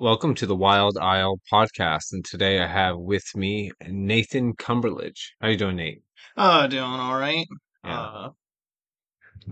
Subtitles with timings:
[0.00, 5.32] Welcome to the Wild Isle podcast, and today I have with me Nathan Cumberledge.
[5.40, 6.02] How you doing, Nate?
[6.36, 7.44] Uh, doing all right.
[7.84, 8.00] Yeah.
[8.00, 8.28] Uh,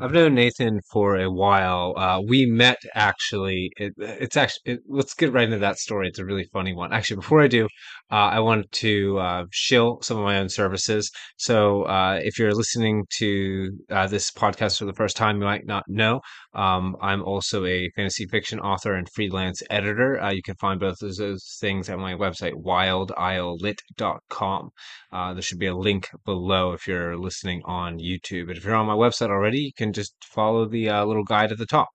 [0.01, 1.95] I've known Nathan for a while.
[1.97, 3.71] Uh, we met actually.
[3.77, 4.75] It, it's actually.
[4.75, 6.09] It, let's get right into that story.
[6.09, 6.93] It's a really funny one.
[6.93, 7.67] Actually, before I do,
[8.11, 11.11] uh, I wanted to uh, shill some of my own services.
[11.39, 15.67] So, uh, if you're listening to uh, this podcast for the first time, you might
[15.67, 16.21] not know.
[16.55, 20.21] Um, I'm also a fantasy fiction author and freelance editor.
[20.21, 24.71] Uh, you can find both of those things at my website, wildislet.com.
[25.13, 28.47] Uh, there should be a link below if you're listening on YouTube.
[28.47, 31.53] But if you're on my website already, you can just follow the uh, little guide
[31.53, 31.89] at the top.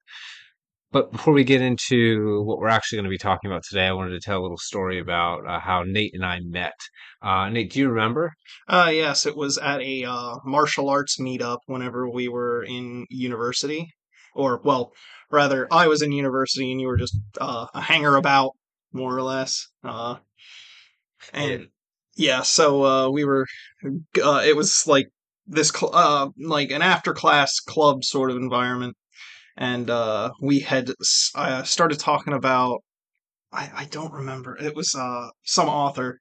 [0.91, 3.93] But before we get into what we're actually going to be talking about today, I
[3.93, 6.73] wanted to tell a little story about uh, how Nate and I met.
[7.21, 8.33] Uh, Nate, do you remember?
[8.67, 13.87] uh, yes, it was at a uh, martial arts meetup whenever we were in university,
[14.35, 14.91] or well,
[15.29, 18.51] rather, I was in university and you were just uh, a hanger about,
[18.91, 19.67] more or less.
[19.83, 20.17] Uh,
[21.33, 21.67] and
[22.15, 23.45] yeah, so uh, we were.
[24.21, 25.07] Uh, it was like
[25.51, 28.95] this, cl- uh, like an after class club sort of environment,
[29.57, 30.91] and uh, we had
[31.35, 32.79] uh, started talking about.
[33.53, 34.57] I, I don't remember.
[34.57, 36.19] It was uh, some author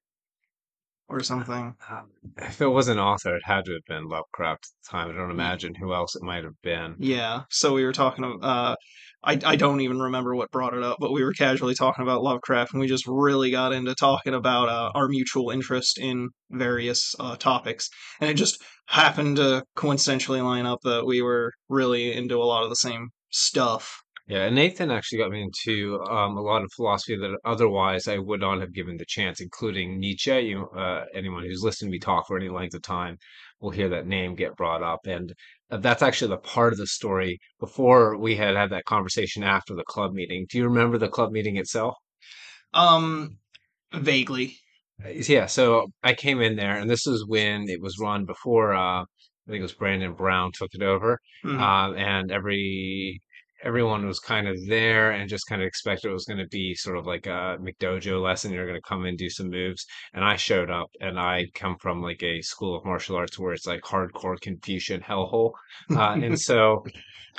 [1.09, 1.75] or something.
[1.89, 2.03] Uh,
[2.39, 5.11] if it was an author, it had to have been Lovecraft at the time.
[5.11, 6.97] I don't imagine who else it might have been.
[6.99, 8.25] Yeah, so we were talking.
[8.25, 8.75] of- Uh,
[9.23, 12.23] I I don't even remember what brought it up, but we were casually talking about
[12.23, 17.15] Lovecraft, and we just really got into talking about uh, our mutual interest in various
[17.21, 17.89] uh, topics,
[18.21, 22.65] and it just happened to coincidentally line up that we were really into a lot
[22.65, 24.03] of the same stuff.
[24.27, 28.19] Yeah, and Nathan actually got me into um, a lot of philosophy that otherwise I
[28.19, 30.39] would not have given the chance, including Nietzsche.
[30.39, 33.17] You, uh, anyone who's listened to me talk for any length of time
[33.61, 35.35] will hear that name get brought up, and
[35.79, 39.85] that's actually the part of the story before we had had that conversation after the
[39.85, 40.47] club meeting.
[40.49, 41.95] Do you remember the club meeting itself?
[42.75, 43.39] Um,
[43.93, 44.57] vaguely.
[45.05, 48.75] Uh, Yeah, so I came in there, and this is when it was run before
[48.75, 49.05] uh, I
[49.49, 51.61] think it was Brandon Brown took it over, Mhm.
[51.61, 53.21] um, and every
[53.63, 56.75] everyone was kind of there and just kind of expected it was going to be
[56.75, 58.53] sort of like a McDojo lesson.
[58.53, 61.77] You're going to come and do some moves, and I showed up, and I come
[61.81, 65.53] from like a school of martial arts where it's like hardcore Confucian hellhole,
[65.91, 66.85] uh, and so.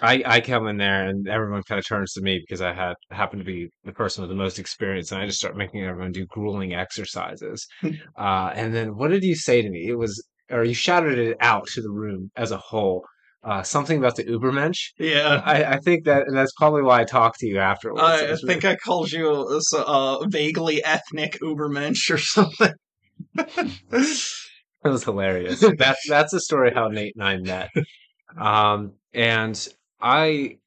[0.01, 2.95] I, I come in there and everyone kind of turns to me because I had
[3.11, 6.11] happened to be the person with the most experience, and I just start making everyone
[6.11, 7.67] do grueling exercises.
[8.17, 9.87] Uh, and then what did you say to me?
[9.87, 13.05] It was, or you shouted it out to the room as a whole.
[13.43, 14.91] Uh, something about the Ubermensch.
[14.99, 15.41] yeah.
[15.43, 18.03] I, I think that, and that's probably why I talked to you afterwards.
[18.03, 22.73] I, I think I called you a, s- a vaguely ethnic Ubermensch or something.
[24.83, 25.59] It was hilarious.
[25.77, 27.69] That's that's the story how Nate and I met.
[28.35, 29.67] Um, and
[30.01, 30.57] I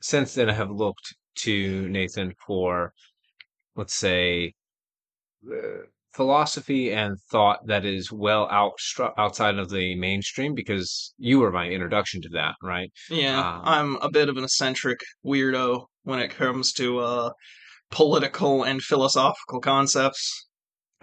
[0.00, 2.92] since then have looked to Nathan for,
[3.74, 4.52] let's say,
[5.50, 8.72] uh, philosophy and thought that is well out
[9.18, 12.90] outside of the mainstream because you were my introduction to that, right?
[13.10, 17.30] Yeah, Um, I'm a bit of an eccentric weirdo when it comes to uh,
[17.90, 20.46] political and philosophical concepts.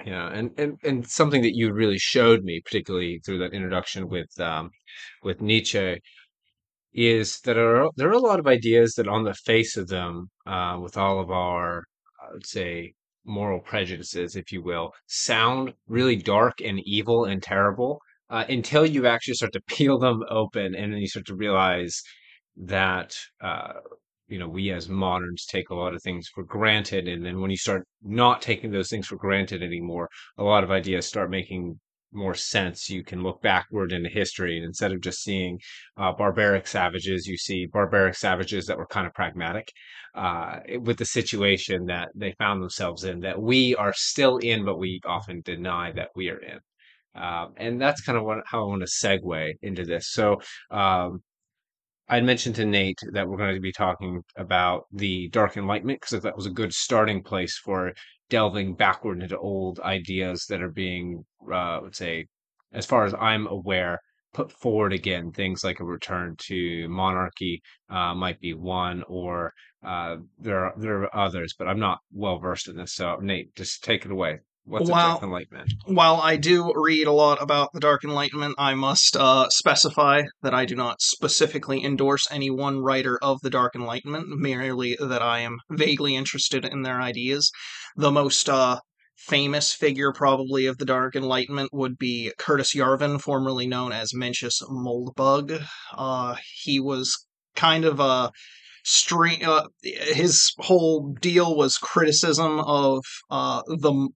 [0.06, 4.32] Yeah, and, and and something that you really showed me, particularly through that introduction with
[4.40, 4.72] um,
[5.22, 6.00] with Nietzsche,
[6.94, 9.88] is that there are, there are a lot of ideas that, on the face of
[9.88, 11.84] them, uh, with all of our,
[12.22, 12.94] I would say,
[13.26, 18.00] moral prejudices, if you will, sound really dark and evil and terrible
[18.30, 22.02] uh, until you actually start to peel them open, and then you start to realize
[22.58, 23.16] that.
[23.42, 23.74] Uh,
[24.28, 27.06] you know, we as moderns take a lot of things for granted.
[27.06, 30.72] And then when you start not taking those things for granted anymore, a lot of
[30.72, 31.78] ideas start making
[32.14, 32.90] more sense.
[32.90, 35.60] You can look backward into history, and instead of just seeing
[35.98, 39.72] uh, barbaric savages, you see barbaric savages that were kind of pragmatic
[40.16, 44.78] uh, with the situation that they found themselves in, that we are still in, but
[44.78, 46.60] we often deny that we are in.
[47.14, 50.12] Um, and that's kind of what, how I want to segue into this.
[50.12, 51.22] So, um,
[52.12, 56.22] I mentioned to Nate that we're going to be talking about the Dark Enlightenment because
[56.22, 57.94] that was a good starting place for
[58.32, 61.24] delving backward into old ideas that are being,
[61.54, 62.26] uh, let's say,
[62.74, 64.00] as far as I'm aware,
[64.34, 65.32] put forward again.
[65.32, 69.52] Things like a return to monarchy uh, might be one, or
[69.86, 72.96] uh, there are there are others, but I'm not well versed in this.
[72.96, 74.40] So Nate, just take it away.
[74.64, 75.74] What's a Dark Enlightenment?
[75.86, 80.54] while I do read a lot about the Dark Enlightenment, I must uh, specify that
[80.54, 85.40] I do not specifically endorse any one writer of the Dark Enlightenment, merely that I
[85.40, 87.52] am vaguely interested in their ideas.
[87.96, 88.80] The most uh,
[89.16, 94.62] famous figure, probably, of the Dark Enlightenment would be Curtis Yarvin, formerly known as Mencius
[94.70, 95.66] Moldbug.
[95.94, 98.32] Uh, he was kind of a
[98.84, 99.40] stream.
[99.44, 104.10] Uh, his whole deal was criticism of uh, the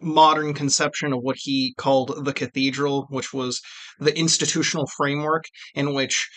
[0.00, 3.60] modern conception of what he called the cathedral, which was
[3.98, 5.44] the institutional framework
[5.74, 6.28] in which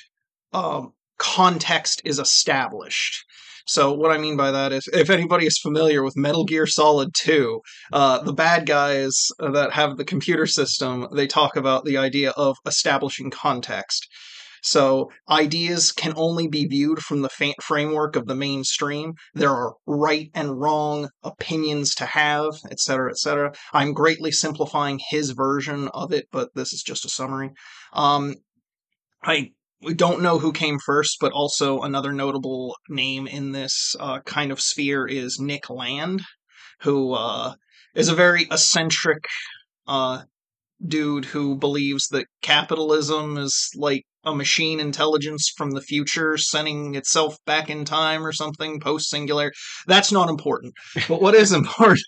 [0.54, 3.26] um, context is established.
[3.68, 7.10] So what I mean by that is, if anybody is familiar with Metal Gear Solid
[7.14, 7.60] 2,
[7.92, 12.56] uh, the bad guys that have the computer system, they talk about the idea of
[12.66, 14.08] establishing context.
[14.64, 19.14] So ideas can only be viewed from the fa- framework of the mainstream.
[19.34, 23.54] There are right and wrong opinions to have, etc., etc.
[23.74, 27.52] I'm greatly simplifying his version of it, but this is just a summary.
[27.94, 28.36] Um,
[29.24, 34.20] I we don't know who came first, but also another notable name in this uh,
[34.22, 36.22] kind of sphere is Nick Land,
[36.82, 37.54] who uh,
[37.94, 39.26] is a very eccentric
[39.88, 40.24] uh,
[40.86, 47.38] dude who believes that capitalism is like a machine intelligence from the future sending itself
[47.46, 49.52] back in time or something post singular.
[49.86, 50.74] That's not important.
[51.08, 52.02] But what is important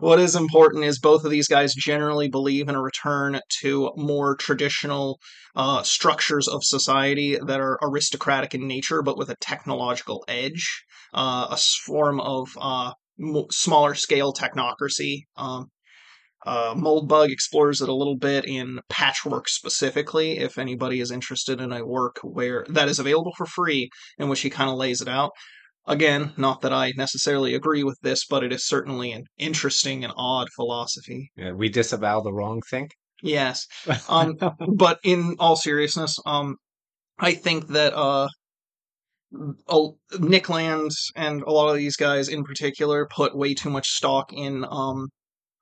[0.00, 4.36] what is important is both of these guys generally believe in a return to more
[4.36, 5.18] traditional
[5.54, 11.48] uh, structures of society that are aristocratic in nature, but with a technological edge, uh,
[11.50, 12.92] a form of uh,
[13.50, 15.24] smaller scale technocracy.
[15.36, 15.70] Um,
[16.46, 20.38] uh, Moldbug explores it a little bit in Patchwork specifically.
[20.38, 24.40] If anybody is interested in a work where that is available for free, in which
[24.40, 25.32] he kind of lays it out.
[25.88, 30.12] Again, not that I necessarily agree with this, but it is certainly an interesting and
[30.16, 31.30] odd philosophy.
[31.34, 32.90] Yeah, we disavow the wrong thing.
[33.22, 33.66] Yes.
[34.08, 34.36] Um,
[34.76, 36.56] but in all seriousness, um,
[37.18, 38.28] I think that uh,
[40.18, 44.32] Nick Land and a lot of these guys in particular put way too much stock
[44.32, 45.08] in um,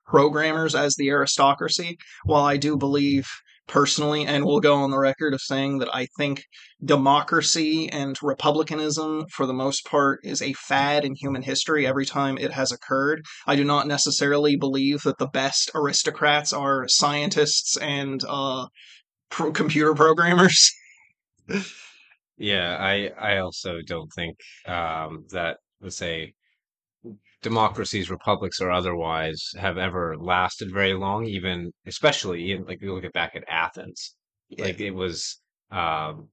[0.05, 1.97] programmers as the aristocracy.
[2.25, 3.27] While I do believe
[3.67, 6.43] personally, and will go on the record of saying that I think
[6.83, 12.37] democracy and republicanism, for the most part, is a fad in human history every time
[12.37, 13.21] it has occurred.
[13.45, 18.67] I do not necessarily believe that the best aristocrats are scientists and uh,
[19.29, 20.71] pro- computer programmers.
[22.37, 26.33] yeah, I I also don't think um, that let's say
[27.41, 31.25] democracies, republics, or otherwise, have ever lasted very long.
[31.25, 34.15] Even especially in, like you look at back at Athens,
[34.49, 34.65] yeah.
[34.65, 35.39] like it was
[35.71, 36.29] um,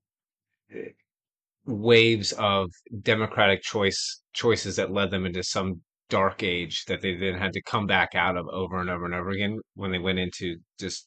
[1.67, 2.71] waves of
[3.03, 5.81] democratic choice choices that led them into some
[6.11, 9.15] dark age that they then had to come back out of over and over and
[9.15, 11.07] over again when they went into just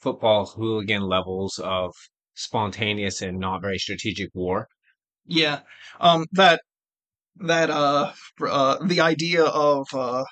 [0.00, 1.92] football hooligan levels of
[2.34, 4.68] spontaneous and not very strategic war.
[5.24, 5.60] Yeah,
[6.00, 6.60] um, that
[7.40, 8.12] that uh,
[8.46, 10.24] uh the idea of uh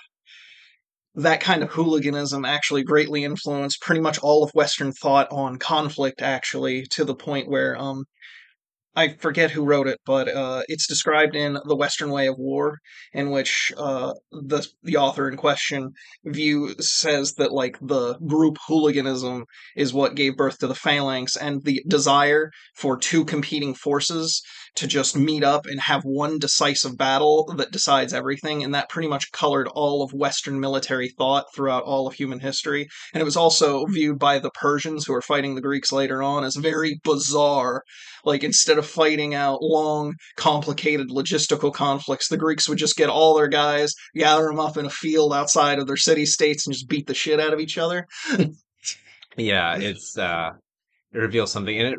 [1.15, 6.21] that kind of hooliganism actually greatly influenced pretty much all of Western thought on conflict,
[6.21, 8.05] actually, to the point where um,
[8.97, 12.79] I forget who wrote it, but uh, it's described in The Western Way of War,
[13.13, 15.93] in which uh, the the author in question
[16.25, 19.45] view says that like the group hooliganism
[19.77, 24.43] is what gave birth to the phalanx, and the desire for two competing forces
[24.77, 29.09] to just meet up and have one decisive battle that decides everything, and that pretty
[29.09, 32.89] much colored all of Western military thought throughout all of human history.
[33.13, 36.45] And it was also viewed by the Persians, who are fighting the Greeks later on,
[36.45, 37.83] as very bizarre.
[38.25, 42.29] Like instead of fighting out long, complicated logistical conflicts.
[42.29, 45.79] The Greeks would just get all their guys, gather them up in a field outside
[45.79, 48.07] of their city states, and just beat the shit out of each other.
[49.37, 50.51] yeah, it's uh,
[51.13, 51.99] it reveals something, and it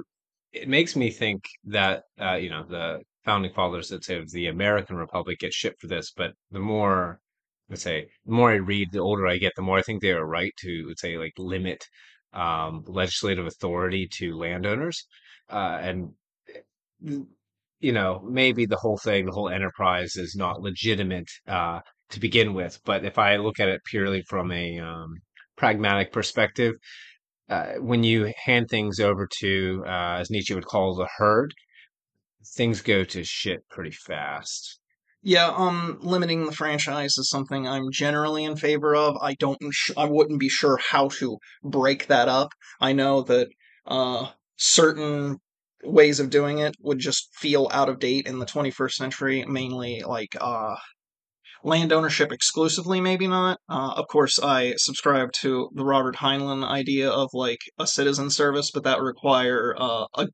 [0.56, 4.48] it makes me think that uh, you know the founding fathers that say of the
[4.48, 7.20] American Republic get shit for this, but the more
[7.70, 10.12] let's say the more I read, the older I get, the more I think they
[10.12, 11.86] are right to let's say like limit
[12.34, 15.06] um, legislative authority to landowners.
[15.50, 16.10] Uh, and
[17.80, 22.54] you know, maybe the whole thing, the whole enterprise is not legitimate uh, to begin
[22.54, 22.80] with.
[22.86, 25.16] But if I look at it purely from a um,
[25.58, 26.74] pragmatic perspective,
[27.50, 31.54] uh, when you hand things over to, uh, as Nietzsche would call the herd,
[32.56, 34.80] things go to shit pretty fast.
[35.22, 39.18] Yeah, um, limiting the franchise is something I'm generally in favor of.
[39.22, 39.58] I don't,
[39.98, 42.50] I wouldn't be sure how to break that up.
[42.80, 43.48] I know that
[43.88, 45.38] uh, certain
[45.84, 50.04] ways of doing it would just feel out of date in the 21st century, mainly
[50.06, 50.76] like uh,
[51.66, 53.60] land ownership exclusively, maybe not.
[53.68, 58.72] Uh, of course, I subscribe to the Robert Heinlein idea of like a citizen service,
[58.72, 60.28] but that would require uh, a,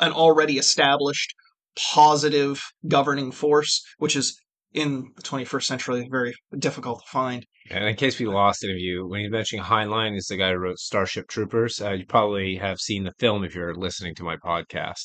[0.00, 1.32] an already established
[1.76, 4.36] positive governing force, which is
[4.72, 7.46] in the 21st century very difficult to find.
[7.70, 10.50] And in case we lost any of you, when he's mentioning Heinlein, is the guy
[10.50, 11.80] who wrote Starship Troopers.
[11.80, 15.04] Uh, you probably have seen the film if you're listening to my podcast.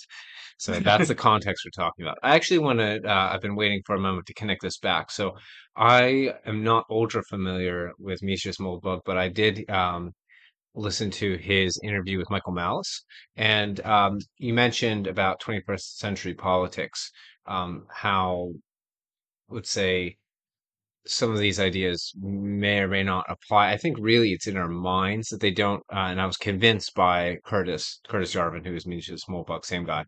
[0.59, 2.19] So that's the context we're talking about.
[2.21, 5.09] I actually want to, uh, I've been waiting for a moment to connect this back.
[5.09, 5.35] So
[5.75, 10.11] I am not ultra familiar with Mencius Moldbug, but I did um,
[10.75, 13.03] listen to his interview with Michael Malice.
[13.37, 17.09] And um, you mentioned about 21st century politics,
[17.47, 18.51] um, how,
[19.49, 20.17] let's say,
[21.07, 23.71] some of these ideas may or may not apply.
[23.71, 25.81] I think really it's in our minds that they don't.
[25.91, 30.03] Uh, and I was convinced by Curtis Curtis Yarvin, who is Mencius Moldbug, same guy,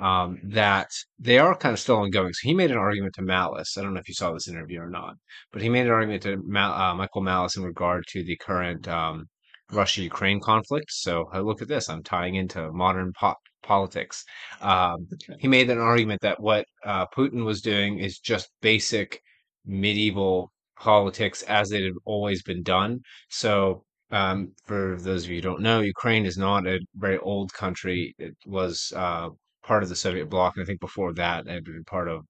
[0.00, 2.32] um, that they are kind of still ongoing.
[2.32, 3.76] So he made an argument to Malice.
[3.76, 5.14] I don't know if you saw this interview or not,
[5.52, 8.88] but he made an argument to Mal- uh, Michael Malice in regard to the current
[8.88, 9.26] um,
[9.70, 10.90] Russia Ukraine conflict.
[10.90, 11.88] So uh, look at this.
[11.88, 14.24] I'm tying into modern po- politics.
[14.60, 15.06] Um,
[15.38, 19.20] he made an argument that what uh, Putin was doing is just basic
[19.66, 23.00] medieval politics as it had always been done.
[23.28, 27.52] So, um, for those of you who don't know, Ukraine is not a very old
[27.52, 28.14] country.
[28.18, 29.28] It was uh,
[29.70, 32.24] part of the Soviet bloc, and I think before that, it had been part of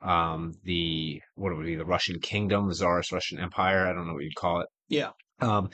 [0.00, 3.84] um, the what would be the Russian kingdom, the Tsarist Russian Empire.
[3.84, 4.68] I don't know what you'd call it.
[4.88, 5.10] Yeah.
[5.40, 5.70] Um,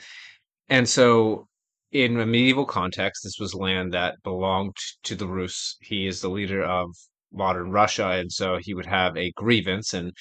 [0.67, 1.47] and so,
[1.91, 5.77] in a medieval context, this was land that belonged to the Rus.
[5.81, 6.89] He is the leader of
[7.31, 9.93] modern Russia, and so he would have a grievance.
[9.93, 10.11] And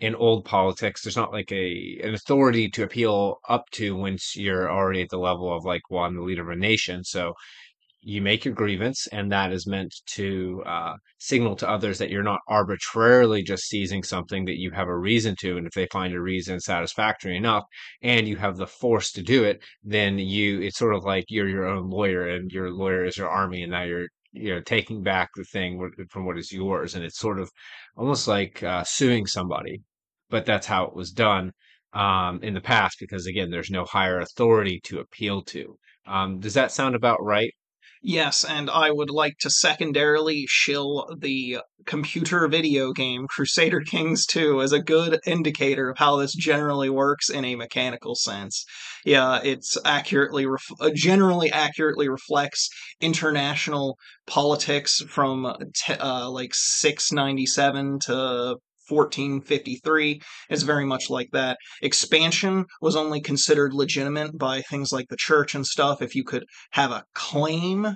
[0.00, 4.68] in old politics, there's not like a an authority to appeal up to once you're
[4.68, 7.04] already at the level of like, well, I'm the leader of a nation.
[7.04, 7.34] So
[8.08, 12.22] you make your grievance, and that is meant to uh, signal to others that you're
[12.22, 15.58] not arbitrarily just seizing something that you have a reason to.
[15.58, 17.64] And if they find a reason satisfactory enough,
[18.00, 21.50] and you have the force to do it, then you it's sort of like you're
[21.50, 25.02] your own lawyer, and your lawyer is your army, and now you're you know taking
[25.02, 25.78] back the thing
[26.10, 27.50] from what is yours, and it's sort of
[27.94, 29.82] almost like uh, suing somebody.
[30.30, 31.52] But that's how it was done
[31.92, 35.78] um, in the past, because again, there's no higher authority to appeal to.
[36.06, 37.52] Um, does that sound about right?
[38.02, 44.60] Yes, and I would like to secondarily shill the computer video game Crusader Kings 2
[44.62, 48.64] as a good indicator of how this generally works in a mechanical sense.
[49.04, 52.68] Yeah, it's accurately ref- uh, generally accurately reflects
[53.00, 58.56] international politics from t- uh, like 697 to
[58.88, 61.58] 1453 is very much like that.
[61.82, 66.44] Expansion was only considered legitimate by things like the church and stuff if you could
[66.72, 67.94] have a claim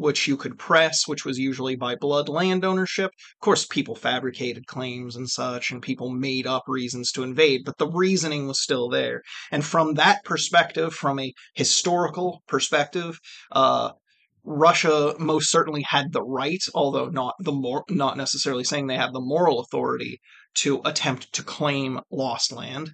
[0.00, 3.10] which you could press, which was usually by blood land ownership.
[3.10, 7.76] Of course, people fabricated claims and such, and people made up reasons to invade, but
[7.76, 9.20] the reasoning was still there.
[9.50, 13.18] And from that perspective, from a historical perspective,
[13.52, 13.90] uh,
[14.44, 19.12] Russia most certainly had the right, although not the more, not necessarily saying they have
[19.12, 20.20] the moral authority
[20.54, 22.90] to attempt to claim lost land.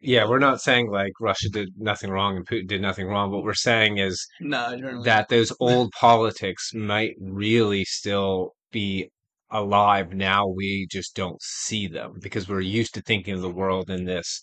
[0.00, 3.30] Yeah, we're not saying like Russia did nothing wrong and Putin did nothing wrong.
[3.30, 9.10] What we're saying is no, that those old politics might really still be
[9.50, 10.48] alive now.
[10.48, 14.40] We just don't see them because we're used to thinking of the world in this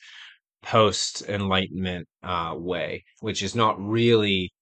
[0.61, 4.53] post Enlightenment uh, way, which is not really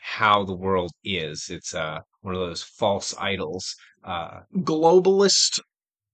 [0.00, 1.46] how the world is.
[1.50, 3.74] It's uh, one of those false idols.
[4.04, 5.60] Uh, Globalist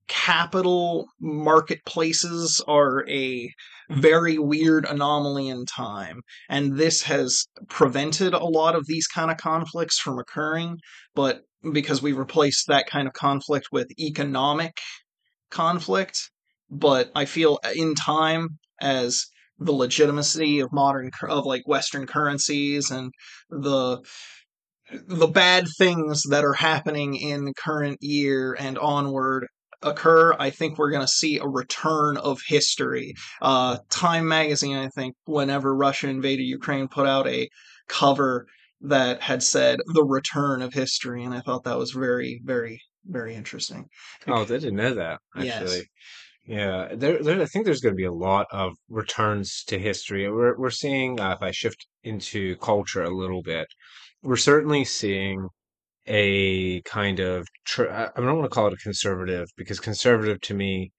[0.07, 3.51] capital marketplaces are a
[3.91, 9.37] very weird anomaly in time and this has prevented a lot of these kind of
[9.39, 10.77] conflicts from occurring
[11.15, 11.41] but
[11.73, 14.79] because we replaced that kind of conflict with economic
[15.51, 16.31] conflict
[16.71, 19.25] but i feel in time as
[19.65, 23.13] the legitimacy of modern of like western currencies and
[23.51, 23.99] the
[25.07, 29.47] the bad things that are happening in the current year and onward
[29.83, 33.15] occur, I think we're going to see a return of history.
[33.41, 37.49] Uh, Time magazine, I think, whenever Russia invaded Ukraine, put out a
[37.89, 38.47] cover
[38.83, 43.35] that had said the return of history, and I thought that was very, very, very
[43.35, 43.87] interesting.
[44.27, 45.77] Oh, I didn't know that actually.
[45.77, 45.85] Yes.
[46.47, 50.31] Yeah, there, there, I think there's going to be a lot of returns to history.
[50.31, 53.67] We're we're seeing uh, if I shift into culture a little bit,
[54.23, 55.49] we're certainly seeing
[56.07, 60.55] a kind of tr- I don't want to call it a conservative because conservative to
[60.55, 60.93] me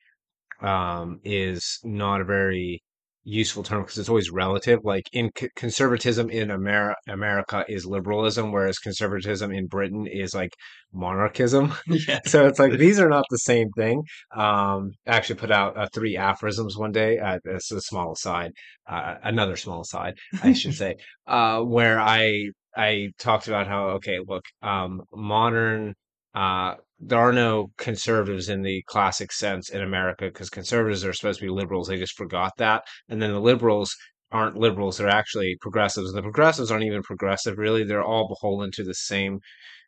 [0.62, 2.84] um, is not a very
[3.26, 4.80] useful term because it's always relative.
[4.84, 10.54] Like in c- conservatism in America, America is liberalism, whereas conservatism in Britain is like
[10.94, 11.74] monarchism.
[12.08, 12.20] Yeah.
[12.26, 14.04] so it's like these are not the same thing.
[14.36, 17.18] Um, I actually put out uh, three aphorisms one day.
[17.20, 18.52] Uh, it's a small aside,
[18.88, 20.14] uh, another small aside,
[20.44, 20.96] I should say,
[21.28, 25.96] uh, where I I talked about how okay, look, um, modern
[26.36, 31.40] uh, there are no conservatives in the classic sense in America because conservatives are supposed
[31.40, 31.88] to be liberals.
[31.88, 32.84] They just forgot that.
[33.10, 33.96] And then the liberals
[34.32, 36.12] aren't liberals, they're actually progressives.
[36.14, 37.84] The progressives aren't even progressive, really.
[37.84, 39.40] They're all beholden to the same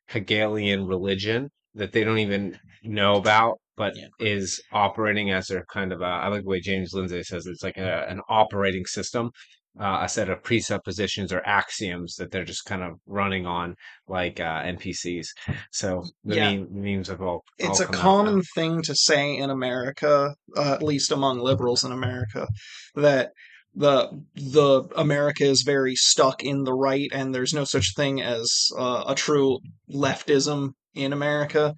[0.07, 4.07] Hegelian religion that they don't even know about, but Yeah.
[4.19, 7.63] is operating as their kind of a, I like the way James Lindsay says it's
[7.63, 9.31] like a, an operating system,
[9.79, 13.75] uh, a set of presuppositions or axioms that they're just kind of running on
[14.07, 15.27] like uh, NPCs.
[15.71, 16.51] So the Yeah.
[16.55, 17.43] meme, memes have all.
[17.57, 21.91] it's all a common thing to say in America, uh, at least among liberals in
[21.91, 22.47] America,
[22.95, 23.31] that
[23.75, 28.51] the the America is very stuck in the right, and there's no such thing as
[28.77, 29.59] uh, a true
[29.93, 31.75] leftism in America,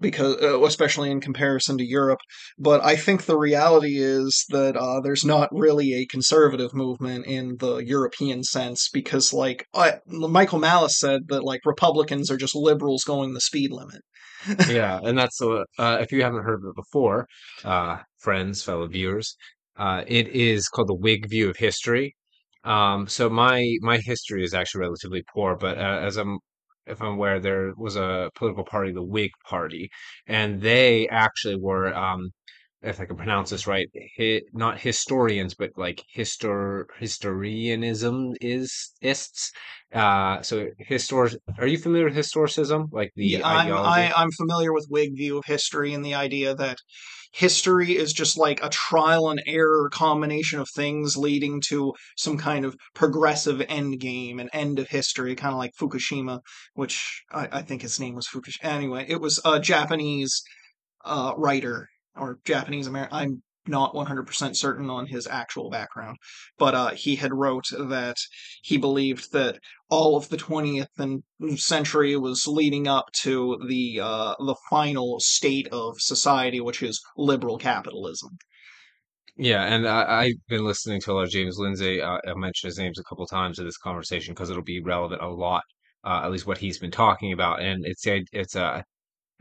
[0.00, 2.20] because uh, especially in comparison to Europe.
[2.58, 7.56] But I think the reality is that uh, there's not really a conservative movement in
[7.58, 13.04] the European sense, because like I, Michael Malice said that like Republicans are just liberals
[13.04, 14.02] going the speed limit.
[14.68, 17.26] yeah, and that's uh, uh, if you haven't heard of it before,
[17.64, 19.36] uh, friends, fellow viewers,
[19.76, 22.14] uh, it is called the Whig view of history.
[22.64, 26.38] Um, so my my history is actually relatively poor, but uh, as I'm
[26.86, 29.90] if I'm aware, there was a political party, the Whig Party,
[30.26, 32.30] and they actually were, um,
[32.82, 33.88] if I can pronounce this right,
[34.18, 39.52] hi, not historians, but like histor historianism is ists.
[39.92, 41.34] Uh, so histor.
[41.58, 44.12] Are you familiar with historicism, like the Yeah, I'm ideology?
[44.12, 46.78] I, I'm familiar with Whig view of history and the idea that
[47.34, 52.64] history is just like a trial and error combination of things leading to some kind
[52.64, 56.40] of progressive end game, an end of history, kind of like Fukushima,
[56.74, 58.62] which I, I think his name was Fukushima.
[58.62, 60.42] Anyway, it was a Japanese
[61.04, 63.16] uh, writer or Japanese American.
[63.16, 66.18] I'm not 100% certain on his actual background,
[66.58, 68.16] but uh, he had wrote that
[68.62, 69.58] he believed that
[69.90, 71.22] all of the 20th and
[71.58, 77.58] century was leading up to the uh, the final state of society, which is liberal
[77.58, 78.30] capitalism.
[79.36, 82.00] Yeah, and I, I've been listening to a lot of James Lindsay.
[82.00, 85.22] Uh, I mentioned his names a couple times in this conversation because it'll be relevant
[85.22, 85.62] a lot,
[86.04, 87.60] uh, at least what he's been talking about.
[87.60, 88.84] And it's it's a,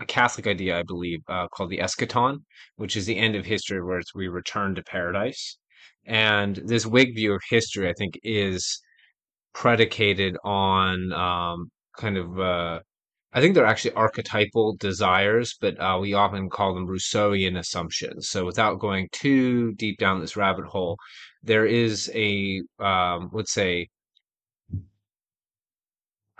[0.03, 2.39] a Catholic idea, I believe, uh, called the eschaton,
[2.75, 5.57] which is the end of history, where it's we return to paradise.
[6.05, 8.81] And this Whig view of history, I think, is
[9.53, 12.79] predicated on um, kind of uh,
[13.33, 18.29] I think they're actually archetypal desires, but uh, we often call them Rousseauian assumptions.
[18.29, 20.97] So without going too deep down this rabbit hole,
[21.41, 23.89] there is a um, let's say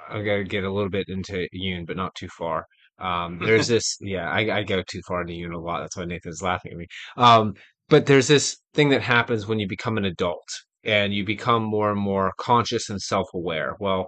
[0.10, 2.68] I gotta get a little bit into Jung, but not too far.
[3.00, 5.82] Um, there's this, yeah, I, I go too far into Jung a lot.
[5.82, 6.88] That's why Nathan's laughing at me.
[7.18, 7.54] Um,
[7.90, 10.48] but there's this thing that happens when you become an adult
[10.84, 13.76] and you become more and more conscious and self-aware.
[13.80, 14.08] Well,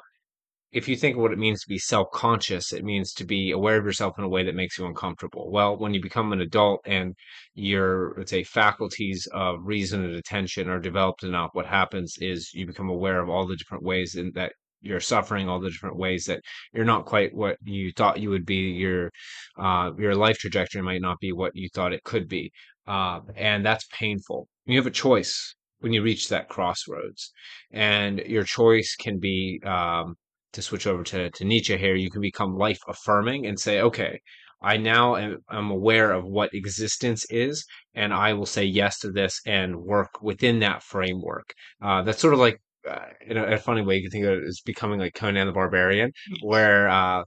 [0.75, 3.77] if you think of what it means to be self-conscious, it means to be aware
[3.77, 5.49] of yourself in a way that makes you uncomfortable.
[5.49, 7.15] Well, when you become an adult and
[7.53, 12.65] your, let's say, faculties of reason and attention are developed enough, what happens is you
[12.67, 14.51] become aware of all the different ways in that
[14.85, 16.41] you're suffering, all the different ways that
[16.73, 18.71] you're not quite what you thought you would be.
[18.71, 19.11] Your,
[19.57, 22.51] uh, your life trajectory might not be what you thought it could be.
[22.87, 24.47] Uh, and that's painful.
[24.65, 27.31] You have a choice when you reach that crossroads,
[27.71, 30.15] and your choice can be, um,
[30.53, 34.19] to switch over to, to Nietzsche here, you can become life affirming and say, okay,
[34.61, 39.11] I now am, am aware of what existence is, and I will say yes to
[39.11, 41.53] this and work within that framework.
[41.81, 44.39] Uh, that's sort of like, uh, in a, a funny way, you can think of
[44.39, 47.23] it as becoming like Conan the Barbarian, where uh,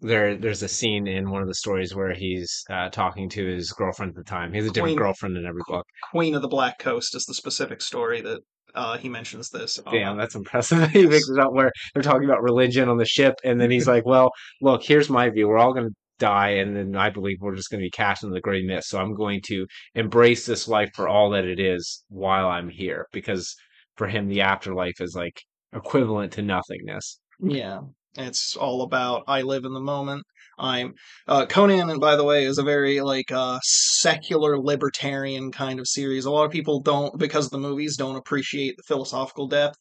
[0.00, 3.72] there there's a scene in one of the stories where he's uh, talking to his
[3.72, 4.52] girlfriend at the time.
[4.52, 5.86] He has a different girlfriend in every book.
[6.10, 8.40] Queen of the Black Coast is the specific story that
[8.74, 9.78] uh, he mentions this.
[9.90, 10.88] Damn, Uh, that's impressive.
[10.90, 13.86] he makes it out where they're talking about religion on the ship, and then he's
[13.86, 15.48] like, "Well, look, here's my view.
[15.48, 18.22] We're all going to die, and then I believe we're just going to be cast
[18.22, 18.88] into the gray mist.
[18.88, 23.06] So I'm going to embrace this life for all that it is while I'm here,
[23.12, 23.54] because
[23.96, 25.40] for him, the afterlife is like
[25.72, 27.20] equivalent to nothingness.
[27.40, 27.80] Yeah,
[28.16, 30.24] it's all about I live in the moment.
[30.58, 30.94] I'm
[31.26, 35.88] uh, Conan, and by the way, is a very like uh, secular libertarian kind of
[35.88, 36.24] series.
[36.24, 39.78] A lot of people don't, because of the movies, don't appreciate the philosophical depth.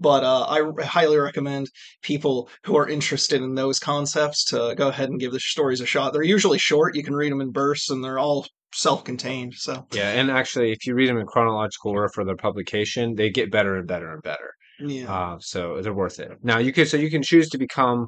[0.00, 1.68] But uh, I highly recommend
[2.02, 5.86] people who are interested in those concepts to go ahead and give the stories a
[5.86, 6.12] shot.
[6.12, 9.54] They're usually short; you can read them in bursts, and they're all self-contained.
[9.54, 13.30] So Yeah, and actually, if you read them in chronological order for their publication, they
[13.30, 14.50] get better and better and better.
[14.80, 16.32] yeah, Uh, so they're worth it.
[16.42, 18.06] Now you can so you can choose to become,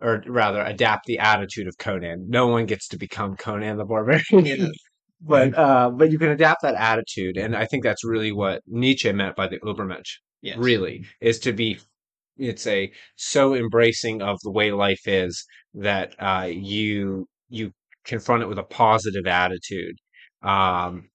[0.00, 2.26] or rather, adapt the attitude of Conan.
[2.28, 4.46] No one gets to become Conan the Barbarian.
[4.46, 4.68] yeah,
[5.20, 9.12] but uh, but you can adapt that attitude, and I think that's really what Nietzsche
[9.12, 10.18] meant by the Übermensch.
[10.42, 10.56] yes.
[10.58, 11.78] Really, is to be,
[12.36, 17.72] it's a so embracing of the way life is that uh, you you
[18.06, 19.96] confront it with a positive attitude.
[20.42, 21.08] Um,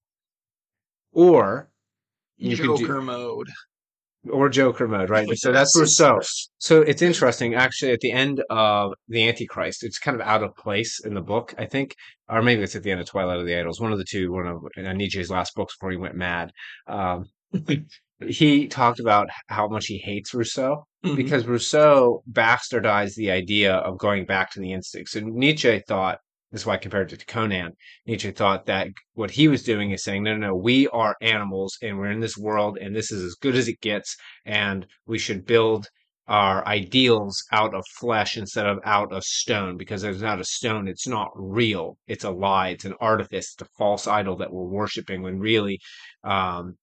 [1.12, 1.70] or
[2.36, 3.48] you could do, Joker mode.
[4.30, 5.28] or Joker mode, right?
[5.36, 6.20] So that's Rousseau.
[6.58, 10.56] So it's interesting, actually, at the end of the Antichrist, it's kind of out of
[10.56, 11.94] place in the book, I think,
[12.28, 14.32] or maybe it's at the end of Twilight of the Idols, one of the two,
[14.32, 14.62] one of
[14.96, 16.50] Nietzsche's last books before he went mad.
[16.86, 17.26] Um,
[18.26, 21.16] he talked about how much he hates Rousseau Mhm.
[21.16, 25.16] because Rousseau bastardized the idea of going back to the instincts.
[25.16, 26.20] And Nietzsche thought,
[26.52, 27.72] this is why I compared it to Conan.
[28.06, 31.78] Nietzsche thought that what he was doing is saying, no, no, no, we are animals
[31.82, 34.14] and we're in this world and this is as good as it gets.
[34.44, 35.88] And we should build
[36.28, 40.88] our ideals out of flesh instead of out of stone because there's not a stone.
[40.88, 41.96] It's not real.
[42.06, 42.68] It's a lie.
[42.68, 43.54] It's an artifice.
[43.54, 45.80] It's a false idol that we're worshiping when really,
[46.22, 46.76] um,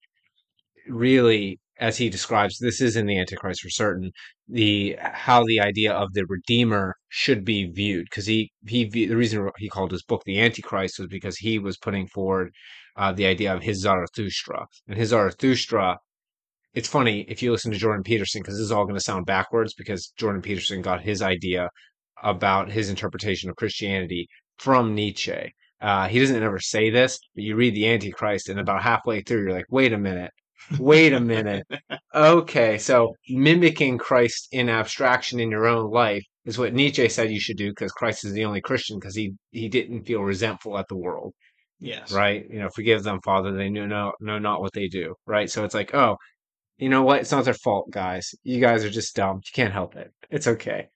[0.88, 4.12] really, as he describes, this is in the Antichrist for certain.
[4.48, 9.48] The how the idea of the Redeemer should be viewed, because he he the reason
[9.58, 12.52] he called his book the Antichrist was because he was putting forward
[12.96, 15.98] uh, the idea of his Zarathustra, and his Zarathustra.
[16.74, 19.26] It's funny if you listen to Jordan Peterson, because this is all going to sound
[19.26, 21.68] backwards, because Jordan Peterson got his idea
[22.22, 25.52] about his interpretation of Christianity from Nietzsche.
[25.80, 29.42] Uh, he doesn't ever say this, but you read the Antichrist, and about halfway through,
[29.44, 30.30] you're like, wait a minute,
[30.78, 31.66] wait a minute.
[32.14, 37.40] Okay, so mimicking Christ in abstraction in your own life is what Nietzsche said you
[37.40, 40.88] should do because Christ is the only Christian because he he didn't feel resentful at
[40.88, 41.32] the world,
[41.78, 42.12] Yes.
[42.12, 42.44] right?
[42.48, 45.50] You know, forgive them, Father, they know no know not what they do, right?
[45.50, 46.16] So it's like, oh,
[46.78, 47.20] you know what?
[47.20, 48.34] It's not their fault, guys.
[48.42, 49.36] You guys are just dumb.
[49.36, 50.12] You can't help it.
[50.30, 50.88] It's okay.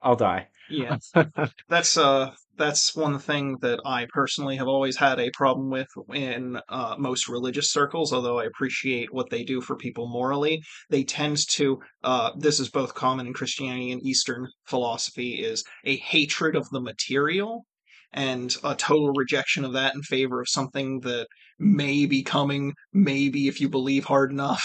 [0.00, 0.48] I'll die.
[0.70, 0.96] Yeah.
[1.68, 6.58] that's uh that's one thing that I personally have always had a problem with in
[6.68, 8.12] uh, most religious circles.
[8.12, 11.80] Although I appreciate what they do for people morally, they tend to.
[12.04, 16.80] Uh, this is both common in Christianity and Eastern philosophy: is a hatred of the
[16.80, 17.64] material
[18.12, 21.26] and a total rejection of that in favor of something that
[21.58, 22.74] may be coming.
[22.92, 24.64] Maybe if you believe hard enough.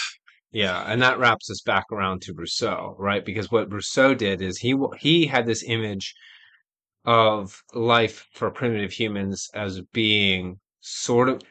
[0.51, 3.23] Yeah, and that wraps us back around to Rousseau, right?
[3.23, 6.13] Because what Rousseau did is he he had this image
[7.07, 11.41] of life for primitive humans as being sort of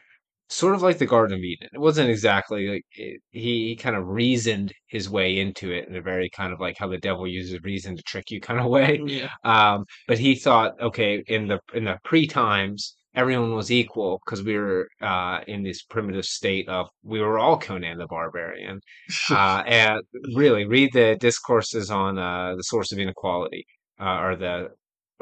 [0.49, 1.67] sort of like the Garden of Eden.
[1.73, 5.95] It wasn't exactly like it, he, he kind of reasoned his way into it in
[5.95, 8.65] a very kind of like how the devil uses reason to trick you kind of
[8.77, 9.01] way.
[9.03, 9.29] Yeah.
[9.43, 14.43] Um, but he thought, okay, in the in the pre times, everyone was equal because
[14.43, 18.79] we were uh, in this primitive state of we were all Conan the Barbarian.
[19.29, 20.01] Uh, and
[20.35, 23.65] really, read the discourses on uh, the source of inequality
[23.99, 24.69] uh, or the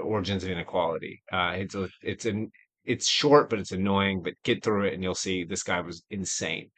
[0.04, 1.22] origins of inequality.
[1.32, 2.52] Uh, it's a, it's an
[2.86, 4.22] it's short, but it's annoying.
[4.22, 6.70] But get through it, and you'll see this guy was insane.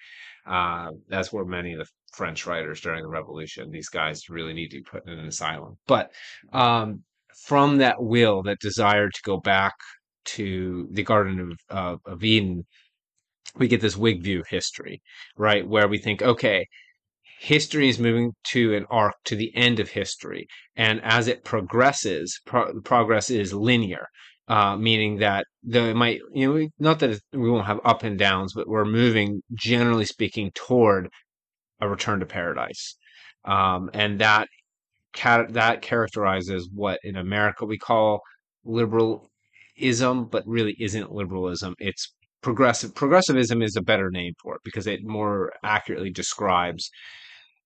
[0.46, 4.70] Uh, that's where many of the French writers during the Revolution, these guys really need
[4.70, 5.78] to be put in an asylum.
[5.88, 6.12] But
[6.54, 7.04] um,
[7.46, 9.74] from that will, that desire to go back
[10.26, 12.66] to the Garden of, of, of Eden,
[13.58, 15.02] we get this Whig view history,
[15.36, 15.68] right?
[15.68, 16.68] Where we think, okay,
[17.39, 20.47] history is moving to an arc to the end of history.
[20.76, 24.08] And as it progresses, pro- progress is linear.
[24.50, 28.17] Uh, meaning that the it might you know not that we won't have up and
[28.17, 31.10] downs, but we're moving generally speaking toward
[31.82, 32.95] a return to paradise,
[33.43, 34.47] um, and that
[35.50, 38.21] that characterizes what in America we call
[38.63, 41.76] liberalism, but really isn't liberalism.
[41.78, 42.95] It's progressive.
[42.95, 46.89] Progressivism is a better name for it because it more accurately describes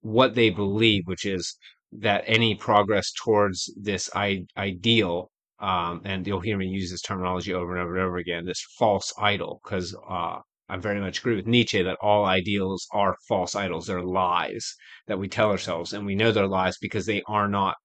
[0.01, 1.57] what they believe, which is
[1.91, 7.53] that any progress towards this I- ideal, um, and you'll hear me use this terminology
[7.53, 11.35] over and over and over again, this false idol, because uh, I very much agree
[11.35, 13.87] with Nietzsche that all ideals are false idols.
[13.87, 14.75] They're lies
[15.07, 17.75] that we tell ourselves, and we know they're lies because they are not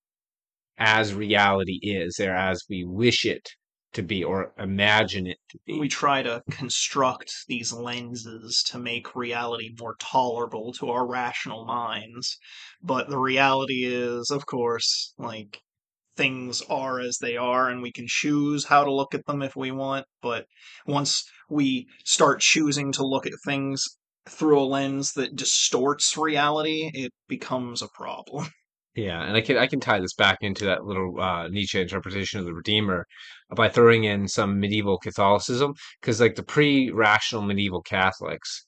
[0.78, 2.16] as reality is.
[2.16, 3.50] They're as we wish it
[3.96, 5.78] to be or imagine it to be.
[5.78, 12.38] we try to construct these lenses to make reality more tolerable to our rational minds.
[12.82, 15.60] But the reality is, of course, like
[16.16, 19.56] things are as they are, and we can choose how to look at them if
[19.56, 20.06] we want.
[20.20, 20.46] But
[20.86, 23.82] once we start choosing to look at things
[24.28, 28.48] through a lens that distorts reality, it becomes a problem.
[28.96, 32.40] Yeah, and I can I can tie this back into that little uh, Nietzsche interpretation
[32.40, 33.06] of the Redeemer
[33.54, 38.64] by throwing in some medieval Catholicism, because like the pre-rational medieval Catholics,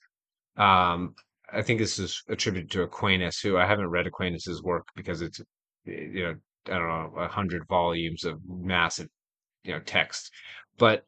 [0.58, 1.14] um,
[1.52, 5.40] I think this is attributed to Aquinas, who I haven't read Aquinas's work because it's
[5.86, 6.34] you know
[6.66, 9.08] I don't know a hundred volumes of massive
[9.64, 10.30] you know text,
[10.78, 11.04] but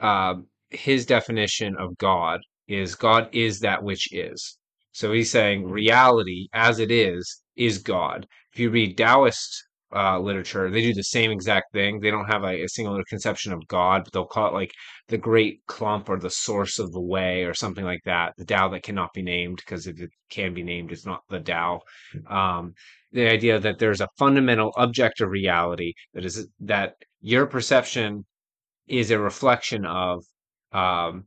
[0.00, 4.58] um, his definition of God is God is that which is.
[4.92, 8.26] So he's saying reality as it is is God.
[8.52, 12.00] If you read Taoist uh, literature, they do the same exact thing.
[12.00, 14.72] They don't have a, a singular conception of God, but they'll call it like
[15.08, 18.32] the great clump or the source of the way or something like that.
[18.38, 21.40] The Tao that cannot be named because if it can be named, it's not the
[21.40, 21.80] Tao.
[22.28, 22.72] Um,
[23.12, 28.24] the idea that there's a fundamental objective reality that is that your perception
[28.88, 30.24] is a reflection of
[30.72, 31.24] um,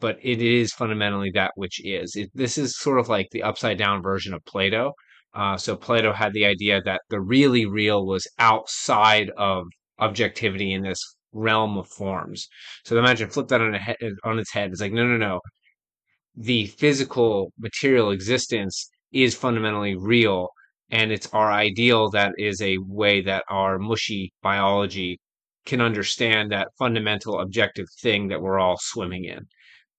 [0.00, 2.14] but it is fundamentally that which is.
[2.16, 4.92] It, this is sort of like the upside down version of Plato.
[5.36, 9.66] Uh, so Plato had the idea that the really real was outside of
[9.98, 11.00] objectivity in this
[11.32, 12.48] realm of forms.
[12.84, 14.70] So imagine flip that on, head, on its head.
[14.72, 15.40] It's like no, no, no.
[16.36, 20.48] The physical material existence is fundamentally real,
[20.90, 25.20] and it's our ideal that is a way that our mushy biology
[25.66, 29.46] can understand that fundamental objective thing that we're all swimming in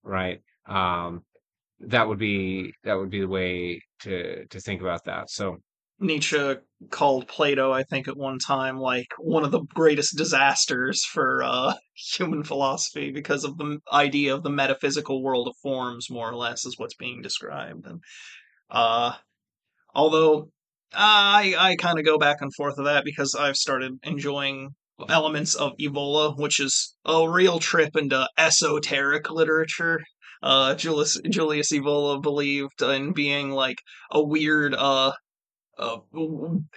[0.08, 0.40] right?
[0.68, 1.24] Um,
[1.80, 5.30] that would be that would be the way to to think about that.
[5.30, 5.58] So
[6.00, 6.56] Nietzsche
[6.92, 11.74] called Plato, I think, at one time like one of the greatest disasters for uh,
[11.94, 16.66] human philosophy because of the idea of the metaphysical world of forms, more or less,
[16.66, 17.86] is what's being described.
[17.86, 18.02] And
[18.70, 19.14] uh,
[19.94, 20.50] although
[20.94, 24.76] I I kind of go back and forth of that because I've started enjoying
[25.10, 30.02] elements of Evola, which is a real trip into esoteric literature.
[30.42, 33.78] Uh, Julius Julius Evola believed in being like
[34.12, 35.14] a weird uh,
[35.78, 35.98] uh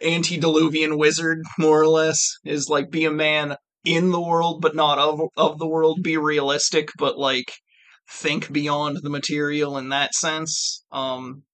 [0.03, 2.37] antediluvian wizard, more or less.
[2.45, 6.03] Is like be a man in the world, but not of of the world.
[6.03, 7.53] Be realistic, but like
[8.09, 10.85] think beyond the material in that sense.
[10.91, 11.45] Um,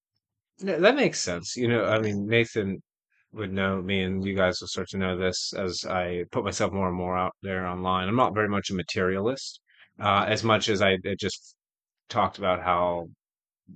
[0.59, 1.57] yeah, that makes sense.
[1.57, 2.83] You know, I mean, Nathan
[3.33, 6.73] would know me and you guys will start to know this as I put myself
[6.73, 8.09] more and more out there online.
[8.09, 9.61] I'm not very much a materialist,
[10.01, 11.56] uh, as much as I, I just
[12.09, 13.09] talked about how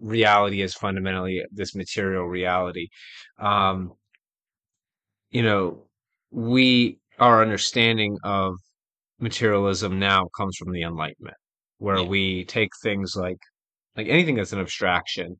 [0.00, 2.88] reality is fundamentally this material reality.
[3.38, 3.92] Um,
[5.30, 5.86] you know,
[6.30, 8.54] we, our understanding of
[9.18, 11.36] materialism now comes from the Enlightenment,
[11.78, 12.08] where yeah.
[12.08, 13.38] we take things like,
[13.96, 15.36] like anything that's an abstraction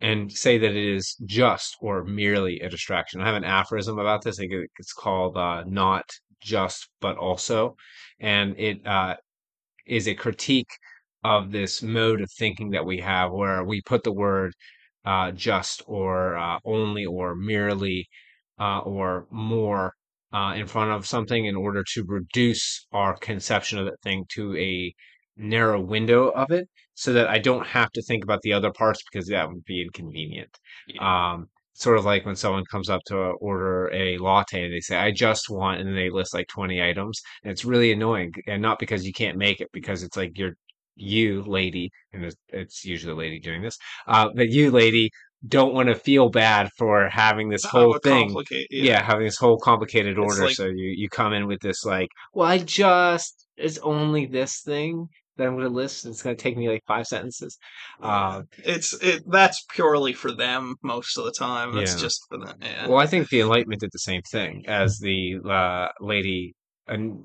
[0.00, 3.20] and say that it is just or merely a distraction.
[3.20, 4.38] I have an aphorism about this.
[4.38, 6.04] I think it's called uh, "not
[6.40, 7.76] just but also,"
[8.18, 9.16] and it uh,
[9.86, 10.70] is a critique
[11.24, 14.52] of this mode of thinking that we have, where we put the word
[15.04, 18.08] uh, "just" or uh, "only" or "merely"
[18.58, 19.94] uh, or "more."
[20.32, 24.56] Uh, in front of something in order to reduce our conception of that thing to
[24.56, 24.94] a
[25.36, 29.02] narrow window of it so that I don't have to think about the other parts
[29.10, 30.56] because that would be inconvenient.
[30.86, 31.32] Yeah.
[31.32, 34.96] Um, sort of like when someone comes up to order a latte and they say,
[34.96, 37.20] I just want, and then they list like 20 items.
[37.42, 38.32] And it's really annoying.
[38.46, 40.56] And not because you can't make it, because it's like you're,
[40.96, 43.76] you lady, and it's, it's usually a lady doing this,
[44.06, 45.10] uh, but you lady
[45.46, 48.34] don't want to feel bad for having this whole thing.
[48.50, 48.66] Yeah.
[48.70, 49.02] yeah.
[49.02, 50.44] having this whole complicated order.
[50.44, 54.60] Like, so you, you come in with this like, well, I just, it's only this
[54.60, 56.04] thing that I'm going to list.
[56.04, 57.58] and It's going to take me like five sentences.
[58.02, 61.76] Uh, it's it that's purely for them most of the time.
[61.78, 62.00] It's yeah.
[62.00, 62.56] just for them.
[62.60, 62.88] Yeah.
[62.88, 66.54] Well, I think the Enlightenment did the same thing as the uh, lady
[66.86, 67.24] and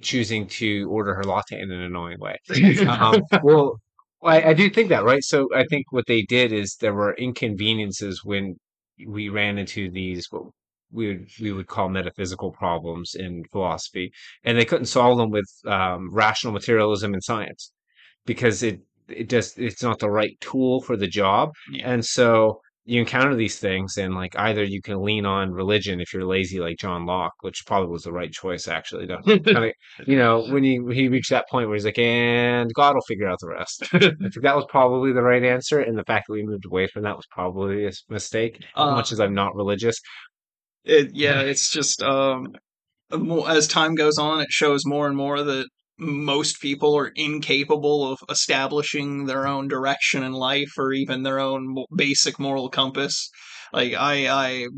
[0.00, 2.36] choosing to order her latte in an annoying way.
[2.88, 3.80] um, well,
[4.22, 5.22] I, I do think that, right?
[5.22, 8.56] So I think what they did is there were inconveniences when
[9.06, 10.44] we ran into these what
[10.92, 14.12] we would we would call metaphysical problems in philosophy,
[14.44, 17.72] and they couldn't solve them with um, rational materialism and science
[18.26, 21.90] because it it just it's not the right tool for the job, yeah.
[21.90, 26.12] and so you encounter these things and like either you can lean on religion if
[26.12, 29.06] you're lazy like John Locke, which probably was the right choice actually.
[29.06, 29.72] Don't kind of
[30.06, 33.28] you know when he he reached that point where he's like, and God will figure
[33.28, 33.84] out the rest.
[33.92, 36.88] I think that was probably the right answer, and the fact that we moved away
[36.88, 38.64] from that was probably a mistake.
[38.76, 40.00] Uh, as much as I'm not religious,
[40.84, 42.48] it, yeah, it's just um,
[43.46, 45.68] as time goes on, it shows more and more that
[45.98, 51.84] most people are incapable of establishing their own direction in life or even their own
[51.94, 53.30] basic moral compass.
[53.72, 54.68] Like I, I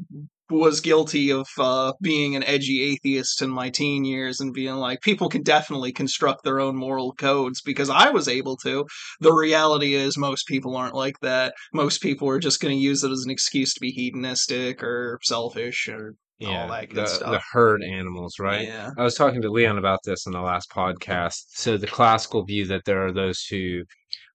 [0.50, 5.00] was guilty of uh, being an edgy atheist in my teen years and being like,
[5.00, 8.84] people can definitely construct their own moral codes because I was able to.
[9.20, 11.54] The reality is, most people aren't like that.
[11.72, 15.18] Most people are just going to use it as an excuse to be hedonistic or
[15.22, 17.30] selfish or yeah, all that good the, stuff.
[17.30, 18.66] The herd animals, right?
[18.66, 18.90] Yeah.
[18.98, 21.44] I was talking to Leon about this in the last podcast.
[21.48, 23.82] So the classical view that there are those who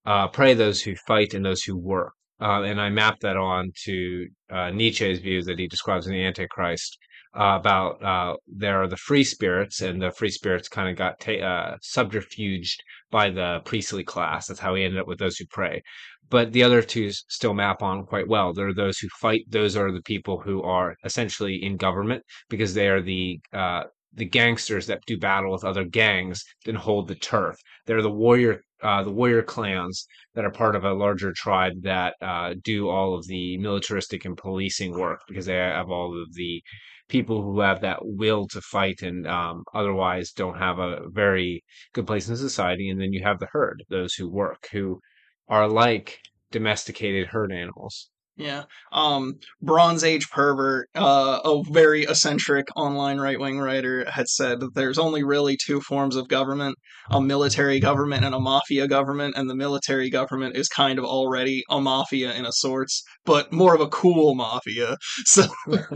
[0.05, 2.13] uh, pray, those who fight, and those who work.
[2.41, 6.23] Uh, and I mapped that on to uh, Nietzsche's views that he describes in the
[6.23, 6.97] Antichrist
[7.37, 11.19] uh, about uh, there are the free spirits, and the free spirits kind of got
[11.19, 12.77] ta- uh, subterfuged
[13.11, 14.47] by the priestly class.
[14.47, 15.81] That's how he ended up with those who pray.
[16.29, 18.53] But the other two still map on quite well.
[18.53, 19.45] There are those who fight.
[19.49, 24.25] Those are the people who are essentially in government because they are the uh, the
[24.25, 27.57] gangsters that do battle with other gangs and hold the turf.
[27.85, 32.15] They're the warrior uh, the warrior clans that are part of a larger tribe that
[32.21, 36.63] uh, do all of the militaristic and policing work because they have all of the
[37.09, 42.07] people who have that will to fight and um, otherwise don't have a very good
[42.07, 42.89] place in society.
[42.89, 44.99] And then you have the herd, those who work, who
[45.47, 46.19] are like
[46.51, 48.09] domesticated herd animals.
[48.37, 48.63] Yeah.
[48.93, 54.75] Um, Bronze Age pervert, uh, a very eccentric online right wing writer, had said that
[54.75, 56.77] there's only really two forms of government
[57.11, 61.63] a military government and a mafia government, and the military government is kind of already
[61.69, 64.95] a mafia in a sorts, but more of a cool mafia.
[65.25, 65.47] So.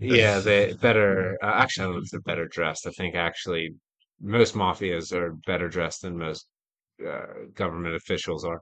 [0.00, 1.38] yeah, they better.
[1.42, 2.86] Uh, actually, I don't know if they're better dressed.
[2.86, 3.70] I think actually
[4.20, 6.46] most mafias are better dressed than most
[7.06, 8.60] uh, government officials are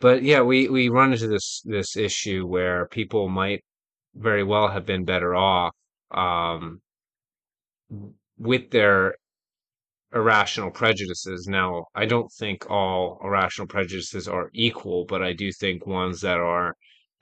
[0.00, 3.64] but yeah, we we run into this this issue where people might
[4.14, 5.72] very well have been better off
[6.10, 6.80] um,
[8.38, 9.14] with their
[10.14, 11.46] irrational prejudices.
[11.48, 16.38] Now, I don't think all irrational prejudices are equal, but I do think ones that
[16.38, 16.74] are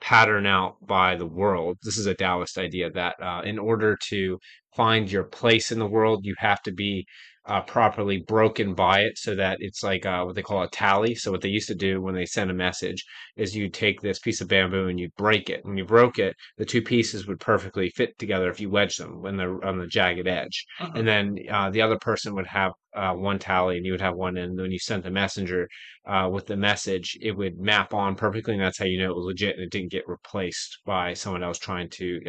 [0.03, 1.77] patterned out by the world.
[1.81, 4.37] This is a Taoist idea that uh, in order to
[4.75, 7.05] find your place in the world, you have to be
[7.45, 11.13] uh, properly broken by it so that it's like uh, what they call a tally.
[11.15, 13.03] So what they used to do when they send a message
[13.35, 15.63] is you take this piece of bamboo and you break it.
[15.63, 19.21] When you broke it, the two pieces would perfectly fit together if you wedge them
[19.21, 20.65] when they're on the jagged edge.
[20.79, 20.93] Uh-huh.
[20.95, 24.15] And then uh, the other person would have uh, one tally and you would have
[24.15, 24.37] one.
[24.37, 25.67] And when you sent the messenger
[26.07, 28.53] uh, with the message, it would map on perfectly.
[28.53, 31.43] And that's how you know it was legit and it didn't get replaced by someone
[31.43, 32.19] else trying to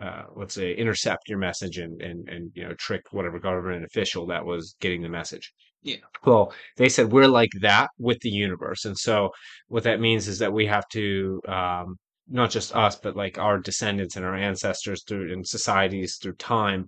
[0.00, 4.26] uh, let's say intercept your message and, and and you know trick whatever government official
[4.26, 5.52] that was getting the message.
[5.82, 5.96] Yeah.
[6.24, 8.84] Well they said we're like that with the universe.
[8.84, 9.30] And so
[9.68, 11.96] what that means is that we have to um,
[12.28, 16.86] not just us but like our descendants and our ancestors through in societies through time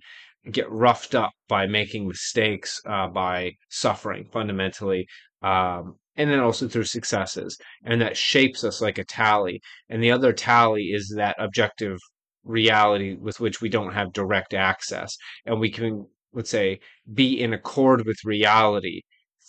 [0.51, 5.07] get roughed up by making mistakes uh, by suffering fundamentally
[5.43, 7.59] um, and then also through successes.
[7.85, 9.61] And that shapes us like a tally.
[9.89, 11.99] And the other tally is that objective
[12.47, 15.17] reality with which we don't have direct access.
[15.45, 16.81] And we can, let's say,
[17.13, 19.03] be in accord with reality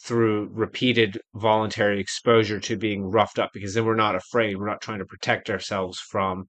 [0.03, 4.57] through repeated voluntary exposure to being roughed up because then we're not afraid.
[4.57, 6.45] We're not trying to protect ourselves from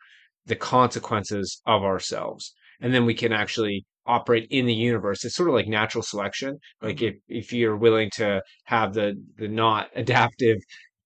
[0.46, 2.52] the consequences of ourselves.
[2.80, 5.24] And then we can actually operate in the universe.
[5.24, 6.58] It's sort of like natural selection.
[6.80, 7.16] Like mm-hmm.
[7.28, 10.58] if, if you're willing to have the, the not adaptive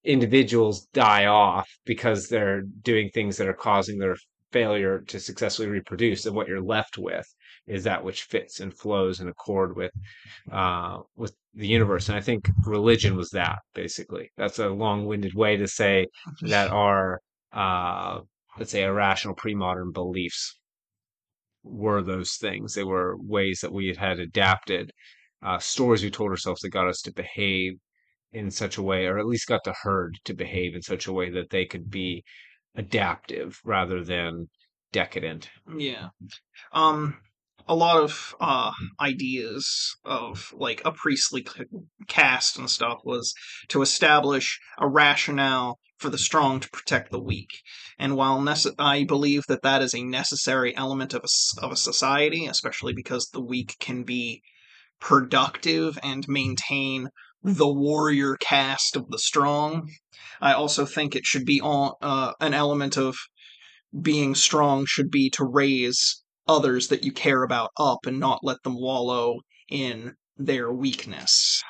[0.05, 4.17] individuals die off because they're doing things that are causing their
[4.53, 7.27] failure to successfully reproduce, and what you're left with
[7.67, 9.93] is that which fits and flows in accord with
[10.51, 12.09] uh, with the universe.
[12.09, 14.31] And I think religion was that basically.
[14.37, 16.07] That's a long-winded way to say
[16.43, 17.21] that our
[17.53, 18.21] uh,
[18.59, 20.59] let's say irrational pre-modern beliefs
[21.63, 22.75] were those things.
[22.75, 24.93] They were ways that we had adapted
[25.43, 27.75] uh, stories we told ourselves that got us to behave
[28.33, 31.13] in such a way, or at least got the herd to behave in such a
[31.13, 32.25] way that they could be
[32.75, 34.49] adaptive rather than
[34.93, 35.51] decadent.
[35.77, 36.09] Yeah.
[36.73, 37.19] Um
[37.69, 41.47] a lot of uh ideas of like a priestly
[42.09, 43.35] caste and stuff was
[43.69, 47.63] to establish a rationale for the strong to protect the weak.
[47.99, 51.77] And while nece- I believe that that is a necessary element of a, of a
[51.77, 54.43] society, especially because the weak can be
[55.01, 57.09] productive and maintain
[57.43, 59.91] the warrior cast of the strong.
[60.41, 63.17] I also think it should be on uh, an element of
[64.01, 68.63] being strong should be to raise others that you care about up and not let
[68.63, 71.63] them wallow in their weakness,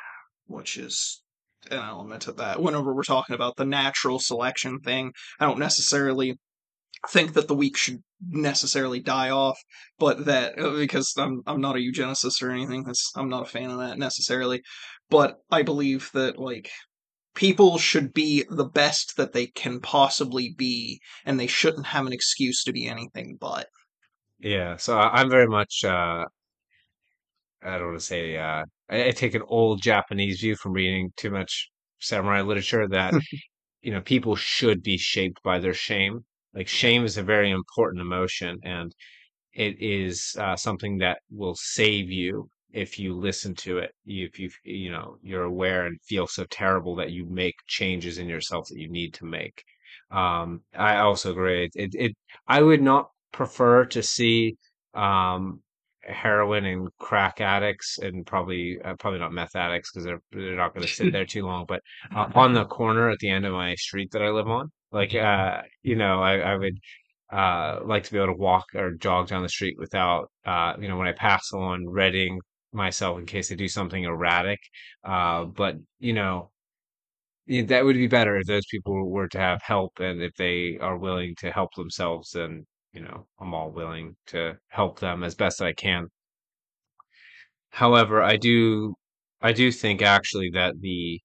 [0.46, 1.22] which is
[1.70, 2.62] an element of that.
[2.62, 6.38] Whenever we're talking about the natural selection thing, I don't necessarily
[7.08, 9.58] think that the weak should necessarily die off,
[9.98, 13.70] but that uh, because I'm I'm not a eugenicist or anything, I'm not a fan
[13.70, 14.62] of that necessarily,
[15.12, 16.70] but I believe that like
[17.34, 22.14] people should be the best that they can possibly be, and they shouldn't have an
[22.14, 23.68] excuse to be anything but.
[24.40, 26.24] Yeah, so I'm very much uh
[27.62, 31.12] I don't want to say uh I, I take an old Japanese view from reading
[31.16, 31.68] too much
[32.00, 33.12] samurai literature that
[33.82, 38.00] you know people should be shaped by their shame like shame is a very important
[38.00, 38.94] emotion and
[39.52, 44.50] it is uh, something that will save you if you listen to it if you
[44.64, 48.78] you know you're aware and feel so terrible that you make changes in yourself that
[48.78, 49.64] you need to make.
[50.10, 52.12] Um, i also agree it, it, it
[52.46, 54.56] i would not prefer to see
[54.94, 55.62] um,
[56.02, 60.74] heroin and crack addicts and probably uh, probably not meth addicts because they're they're not
[60.74, 61.80] going to sit there too long but
[62.14, 65.14] uh, on the corner at the end of my street that I live on like
[65.14, 66.78] uh you know I I would
[67.32, 70.88] uh like to be able to walk or jog down the street without uh you
[70.88, 72.40] know when I pass someone reading
[72.72, 74.60] myself in case they do something erratic
[75.04, 76.50] uh but you know
[77.46, 80.96] that would be better if those people were to have help and if they are
[80.98, 85.62] willing to help themselves then you know I'm all willing to help them as best
[85.62, 86.08] I can.
[87.70, 88.94] However, I do
[89.40, 91.20] I do think actually that the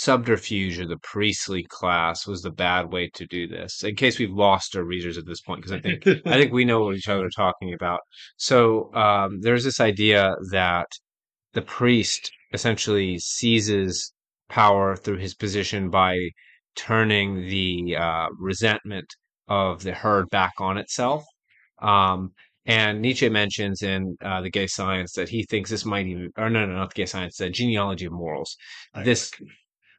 [0.00, 3.82] subterfuge or the priestly class was the bad way to do this.
[3.82, 6.64] In case we've lost our readers at this point, because I think I think we
[6.64, 8.00] know what each other are talking about.
[8.36, 10.86] So um, there's this idea that
[11.54, 14.12] the priest essentially seizes
[14.48, 16.16] power through his position by
[16.76, 19.06] turning the uh, resentment
[19.48, 21.24] of the herd back on itself.
[21.82, 22.32] Um,
[22.66, 26.50] and Nietzsche mentions in uh, the Gay Science that he thinks this might even, or
[26.50, 28.56] no, no, not the Gay Science, the Genealogy of Morals.
[28.94, 29.30] I- This,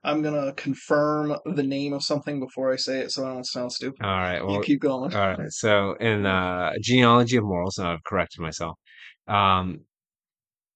[0.04, 3.72] I'm gonna confirm the name of something before I say it, so I don't sound
[3.72, 4.06] stupid.
[4.06, 5.14] all right, well, you keep going.
[5.14, 5.52] all right.
[5.52, 8.78] So in uh, Genealogy of Morals, and I've corrected myself.
[9.28, 9.82] Um,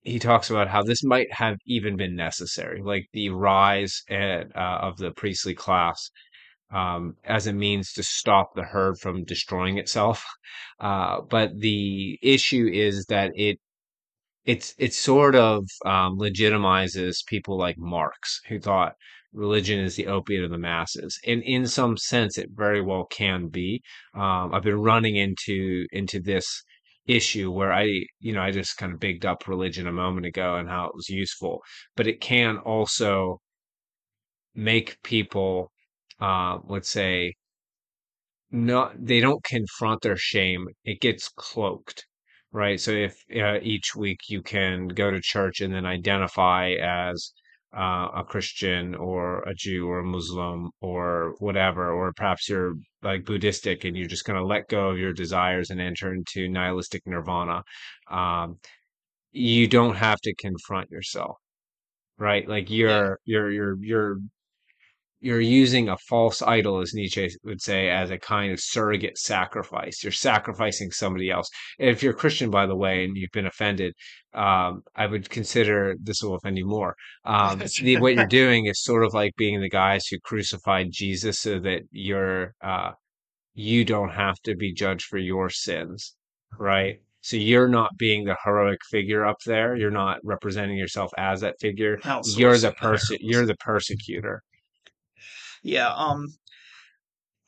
[0.01, 4.79] he talks about how this might have even been necessary, like the rise at, uh,
[4.81, 6.09] of the priestly class
[6.73, 10.25] um, as a means to stop the herd from destroying itself.
[10.79, 13.57] Uh, but the issue is that it
[14.45, 18.95] it's it sort of um, legitimizes people like Marx, who thought
[19.33, 23.47] religion is the opiate of the masses, and in some sense, it very well can
[23.47, 23.81] be.
[24.13, 26.63] Um, I've been running into into this
[27.07, 27.85] issue where I,
[28.19, 30.95] you know, I just kind of bigged up religion a moment ago and how it
[30.95, 31.61] was useful,
[31.95, 33.39] but it can also
[34.55, 35.71] make people,
[36.19, 37.33] uh, let's say,
[38.51, 40.67] not they don't confront their shame.
[40.85, 42.05] It gets cloaked,
[42.53, 42.79] right?
[42.81, 47.33] So if uh, each week you can go to church and then identify as
[47.77, 53.25] uh, a Christian or a Jew or a Muslim or whatever, or perhaps you're like
[53.25, 57.03] Buddhistic and you're just going to let go of your desires and enter into nihilistic
[57.07, 57.63] nirvana,
[58.11, 58.59] um,
[59.31, 61.37] you don't have to confront yourself,
[62.17, 62.47] right?
[62.47, 63.15] Like you're Yeah.
[63.25, 64.17] you're you're you're
[65.23, 70.03] you're using a false idol, as Nietzsche would say, as a kind of surrogate sacrifice.
[70.03, 71.49] You're sacrificing somebody else.
[71.79, 73.93] And if you're Christian, by the way, and you've been offended,
[74.33, 76.95] um, I would consider this will offend you more.
[77.23, 81.39] Um, the, what you're doing is sort of like being the guys who crucified Jesus
[81.39, 82.91] so that you're, uh,
[83.53, 86.15] you don't have to be judged for your sins,
[86.59, 86.99] right?
[87.21, 89.77] So you're not being the heroic figure up there.
[89.77, 91.97] You're not representing yourself as that figure.
[92.35, 93.17] You're the person.
[93.21, 94.43] You're the persecutor.
[95.63, 96.27] Yeah, um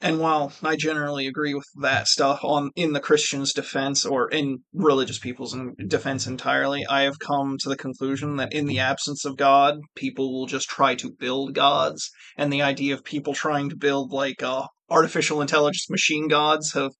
[0.01, 4.59] and while I generally agree with that stuff on in the Christian's defense or in
[4.74, 5.55] religious people's
[5.88, 10.34] defense entirely, I have come to the conclusion that in the absence of God, people
[10.34, 14.41] will just try to build gods, and the idea of people trying to build like
[14.43, 16.91] uh, artificial intelligence machine gods have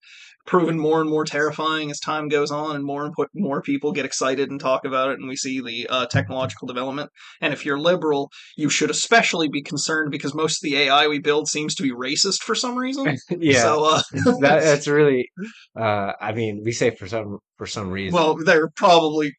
[0.46, 3.92] proven more and more terrifying as time goes on, and more and put more people
[3.92, 7.10] get excited and talk about it, and we see the uh, technological development.
[7.40, 11.18] And if you're liberal, you should especially be concerned because most of the AI we
[11.18, 13.16] build seems to be racist for some reason.
[13.38, 14.02] yeah, So, uh,
[14.40, 15.28] that, that's really.
[15.78, 18.14] Uh, I mean, we say for some for some reason.
[18.14, 19.32] well, there are probably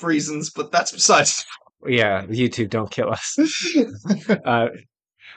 [0.00, 1.44] reasons, but that's besides.
[1.86, 3.36] yeah, YouTube don't kill us.
[4.44, 4.68] uh,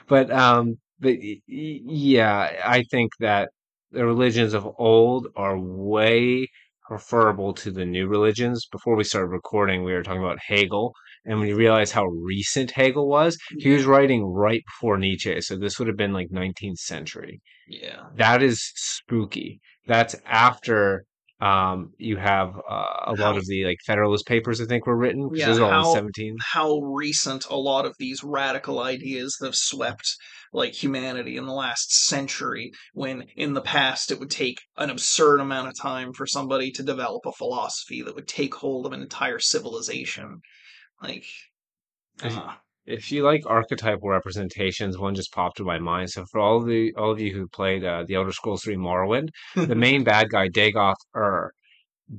[0.08, 1.16] but um, but
[1.46, 3.50] yeah, I think that
[3.90, 6.48] the religions of old are way
[6.86, 8.66] preferable to the new religions.
[8.70, 10.92] Before we started recording, we were talking about Hegel,
[11.24, 13.76] and when you realize how recent Hegel was, he mm-hmm.
[13.76, 17.40] was writing right before Nietzsche, so this would have been like 19th century.
[17.66, 18.04] yeah.
[18.14, 19.60] That is spooky.
[19.86, 21.04] That's after
[21.40, 25.28] um, you have uh, a lot of the like Federalist Papers, I think, were written.
[25.34, 26.36] Yeah, those are how- in 17.
[26.52, 30.16] How recent a lot of these radical ideas have swept
[30.52, 35.40] like humanity in the last century, when in the past it would take an absurd
[35.40, 39.02] amount of time for somebody to develop a philosophy that would take hold of an
[39.02, 40.40] entire civilization.
[41.02, 41.26] Like,
[42.22, 42.54] uh,
[42.86, 46.10] If you like archetypal representations, one just popped in my mind.
[46.10, 48.76] So for all of the all of you who played uh, the Elder Scrolls 3
[48.76, 51.52] Morrowind, the main bad guy Dagoth Ur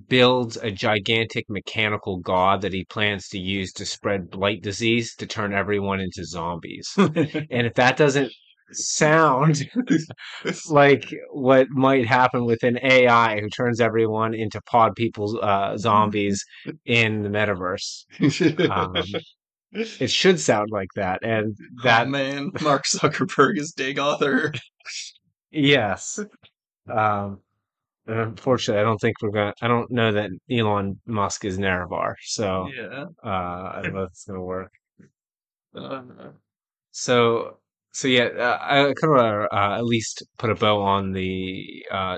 [0.10, 5.26] builds a gigantic mechanical god that he plans to use to spread blight disease to
[5.26, 6.92] turn everyone into zombies.
[6.98, 8.32] and if that doesn't
[8.72, 9.66] sound
[10.70, 16.44] like what might happen with an AI who turns everyone into pod people uh, zombies
[16.86, 18.06] in the metaverse,
[18.70, 18.94] um,
[19.78, 21.24] it should sound like that.
[21.24, 24.52] And that oh man, Mark Zuckerberg is Dagoth Ur.
[25.52, 26.20] Yes.
[26.90, 27.40] Um,
[28.06, 32.70] unfortunately, I don't think we're to I don't know that Elon Musk is Nerevar, so
[32.76, 33.06] Yeah.
[33.24, 33.28] uh,
[33.76, 34.72] I don't know if it's going to work.
[35.76, 36.02] Uh,
[36.90, 37.60] so,
[37.92, 42.18] so yeah, uh, I kind of uh, at least put a bow on the uh,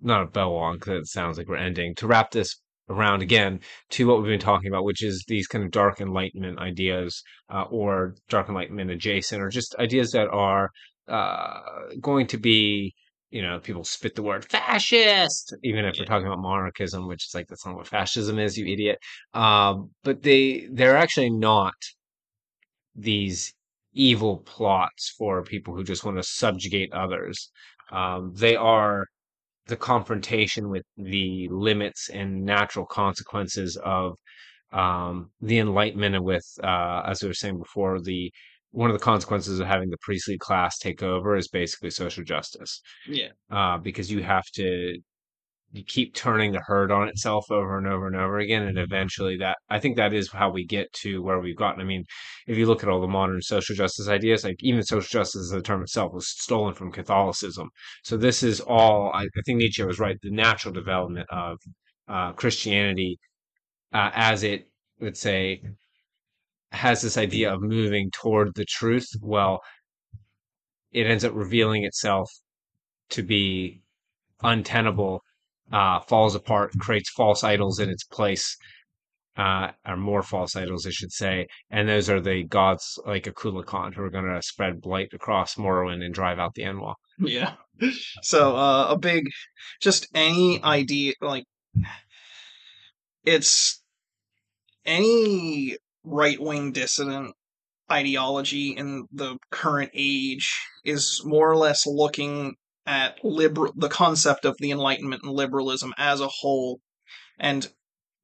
[0.00, 3.60] not a bow on because it sounds like we're ending to wrap this around again
[3.90, 7.22] to what we've been talking about, which is these kind of dark enlightenment ideas
[7.52, 10.70] uh, or dark enlightenment adjacent, or just ideas that are
[11.08, 11.60] uh,
[12.00, 12.94] going to be.
[13.30, 17.34] You know, people spit the word fascist, even if we're talking about monarchism, which is
[17.34, 18.98] like that's not what fascism is, you idiot.
[19.34, 21.74] Um, but they they're actually not
[22.94, 23.52] these
[23.92, 27.50] evil plots for people who just want to subjugate others.
[27.90, 29.06] Um, they are
[29.66, 34.16] the confrontation with the limits and natural consequences of
[34.72, 38.32] um, the Enlightenment, and with, uh, as we were saying before, the
[38.72, 42.80] one of the consequences of having the priestly class take over is basically social justice,
[43.08, 43.28] Yeah.
[43.50, 44.98] uh, because you have to
[45.72, 49.36] you keep turning the herd on itself over and over and over again and eventually
[49.36, 51.80] that i think that is how we get to where we've gotten.
[51.80, 52.04] I mean
[52.46, 55.52] if you look at all the modern social justice ideas like even social justice as
[55.52, 57.68] a term itself was stolen from catholicism.
[58.04, 61.58] So this is all i, I think nietzsche was right the natural development of
[62.08, 63.18] uh, christianity
[63.92, 64.68] uh, as it
[65.00, 65.62] would say
[66.72, 69.08] has this idea of moving toward the truth.
[69.20, 69.60] Well
[70.92, 72.30] it ends up revealing itself
[73.10, 73.82] to be
[74.42, 75.22] untenable
[75.72, 78.56] uh, falls apart, creates false idols in its place,
[79.36, 81.46] uh, or more false idols, I should say.
[81.70, 86.04] And those are the gods like Akulakhan who are going to spread blight across Morrowind
[86.04, 86.94] and drive out the Enwa.
[87.18, 87.54] Yeah.
[88.22, 89.24] So uh, a big,
[89.80, 91.44] just any idea like
[93.24, 93.82] it's
[94.86, 97.34] any right wing dissident
[97.90, 102.54] ideology in the current age is more or less looking
[102.86, 106.80] at liberal the concept of the enlightenment and liberalism as a whole
[107.38, 107.68] and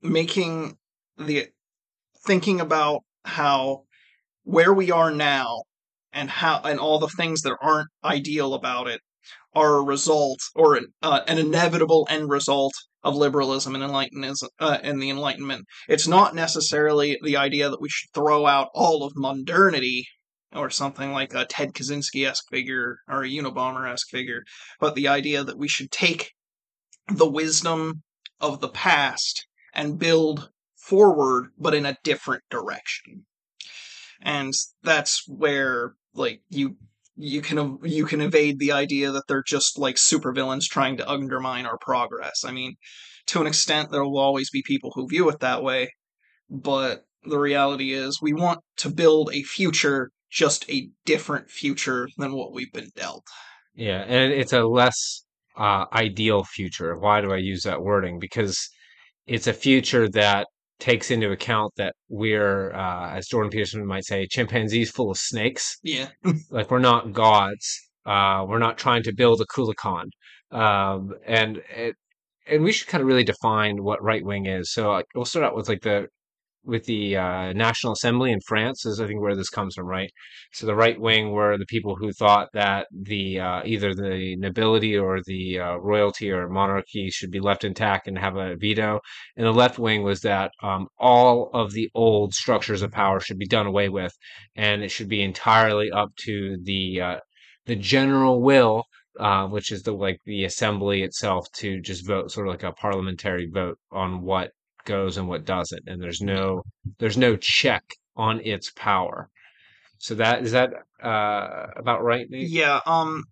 [0.00, 0.76] making
[1.18, 1.48] the
[2.26, 3.82] thinking about how
[4.44, 5.62] where we are now
[6.12, 9.00] and how and all the things that aren't ideal about it
[9.54, 14.78] are a result or an, uh, an inevitable end result of liberalism and enlightenism uh,
[14.82, 15.66] and the enlightenment.
[15.88, 20.06] It's not necessarily the idea that we should throw out all of modernity
[20.54, 24.42] or something like a ted kaczynski-esque figure or a unabomber-esque figure
[24.80, 26.32] but the idea that we should take
[27.08, 28.02] the wisdom
[28.40, 33.24] of the past and build forward but in a different direction
[34.20, 36.76] and that's where like you
[37.16, 41.66] you can you can evade the idea that they're just like supervillains trying to undermine
[41.66, 42.44] our progress.
[42.44, 42.76] I mean,
[43.26, 45.92] to an extent, there will always be people who view it that way,
[46.48, 52.32] but the reality is we want to build a future, just a different future than
[52.32, 53.26] what we've been dealt.
[53.74, 55.24] Yeah, and it's a less
[55.56, 56.98] uh, ideal future.
[56.98, 58.18] Why do I use that wording?
[58.18, 58.68] Because
[59.26, 60.46] it's a future that
[60.80, 65.76] takes into account that we're, uh, as Jordan Peterson might say, chimpanzees full of snakes.
[65.82, 66.08] Yeah,
[66.50, 67.80] Like we're not gods.
[68.04, 70.06] Uh, we're not trying to build Akulakhan.
[70.50, 71.94] Um, and it,
[72.46, 74.72] and we should kind of really define what right wing is.
[74.72, 76.08] So like, we'll start out with like the
[76.64, 80.10] with the uh, National Assembly in France is I think where this comes from, right?
[80.52, 84.96] So the right wing were the people who thought that the uh, either the nobility
[84.96, 89.00] or the uh, royalty or monarchy should be left intact and have a veto,
[89.36, 93.38] and the left wing was that um, all of the old structures of power should
[93.38, 94.12] be done away with,
[94.56, 97.16] and it should be entirely up to the uh,
[97.66, 98.84] the general will.
[99.20, 102.72] Uh, which is the like the assembly itself to just vote, sort of like a
[102.72, 104.52] parliamentary vote on what
[104.84, 106.62] goes and what doesn't, and there's no
[106.98, 107.84] there's no check
[108.16, 109.28] on its power.
[109.98, 110.72] So that is that
[111.02, 112.48] uh, about right, Nate?
[112.50, 112.80] yeah.
[112.86, 113.24] Um,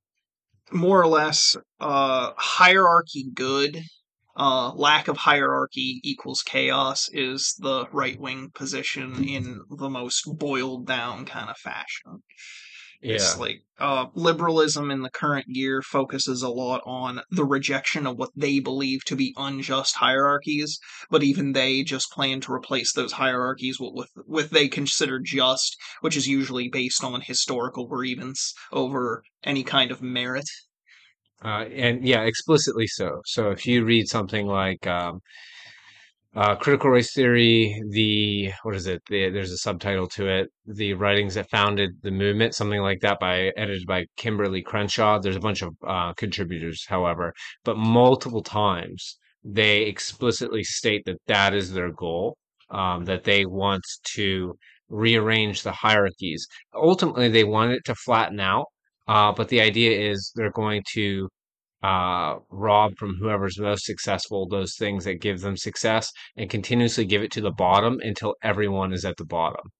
[0.73, 3.83] more or less, uh, hierarchy good.
[4.37, 10.87] Uh, lack of hierarchy equals chaos is the right wing position in the most boiled
[10.87, 12.23] down kind of fashion.
[13.03, 18.07] Yeah, It's like uh, liberalism in the current year focuses a lot on the rejection
[18.07, 20.79] of what they believe to be unjust hierarchies,
[21.11, 25.77] but even they just plan to replace those hierarchies with with, with they consider just,
[26.03, 30.49] which is usually based on historical grievance over any kind of merit.
[31.45, 33.21] uh, and yeah, explicitly so.
[33.25, 35.21] So if you read something like um,
[36.37, 39.03] uh, Critical Race Theory, the what is it?
[39.09, 40.49] The, there's a subtitle to it.
[40.67, 45.19] The writings that founded the movement, something like that, by edited by Kimberlé Crenshaw.
[45.19, 47.33] There's a bunch of uh, contributors, however,
[47.65, 52.37] but multiple times they explicitly state that that is their goal.
[52.71, 53.83] Um, that they want
[54.15, 54.57] to
[54.89, 56.47] rearrange the hierarchies.
[56.73, 58.67] Ultimately, they want it to flatten out.
[59.09, 61.29] Uh, but the idea is they're going to
[61.83, 67.23] uh, rob from whoever's most successful those things that give them success and continuously give
[67.23, 69.71] it to the bottom until everyone is at the bottom.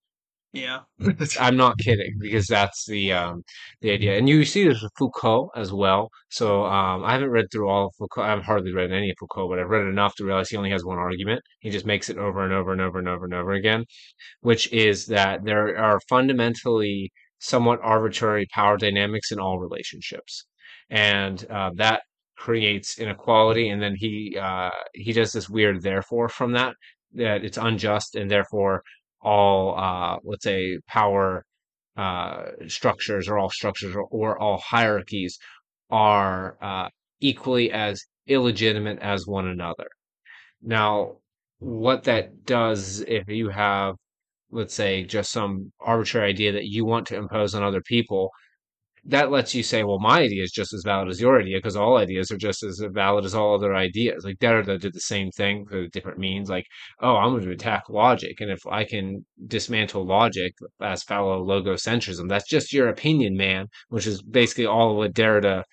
[0.53, 0.81] Yeah.
[1.41, 3.43] I'm not kidding because that's the um,
[3.83, 6.11] the idea, and you see this with Foucault as well.
[6.29, 8.23] So um, I haven't read through all of Foucault.
[8.23, 10.85] I've hardly read any of Foucault, but I've read enough to realize he only has
[10.85, 11.43] one argument.
[11.61, 13.85] He just makes it over and over and over and over and over again,
[14.41, 20.47] which is that there are fundamentally somewhat arbitrary power dynamics in all relationships,
[20.91, 22.03] and uh, that
[22.37, 23.69] creates inequality.
[23.69, 26.75] And then he uh, he does this weird therefore from that
[27.15, 28.83] that it's unjust and therefore
[29.23, 31.45] all uh, let's say power
[31.97, 35.39] uh, structures or all structures or, or all hierarchies
[35.91, 36.89] are uh,
[37.21, 39.89] equally as illegitimate as one another.
[40.63, 41.17] Now,
[41.59, 43.97] what that does if you have
[44.53, 48.31] let's say just some arbitrary idea that you want to impose on other people
[49.05, 51.77] that lets you say, well, my idea is just as valid as your idea because
[51.77, 54.25] all ideas are just as valid as all other ideas.
[54.25, 56.51] Like Derrida did the same thing for different means.
[56.51, 56.67] Like,
[57.01, 62.49] oh, I'm going to attack logic, and if I can dismantle logic as phallogocentrism, that's
[62.49, 63.67] just your opinion, man.
[63.89, 65.65] Which is basically all of what Derrida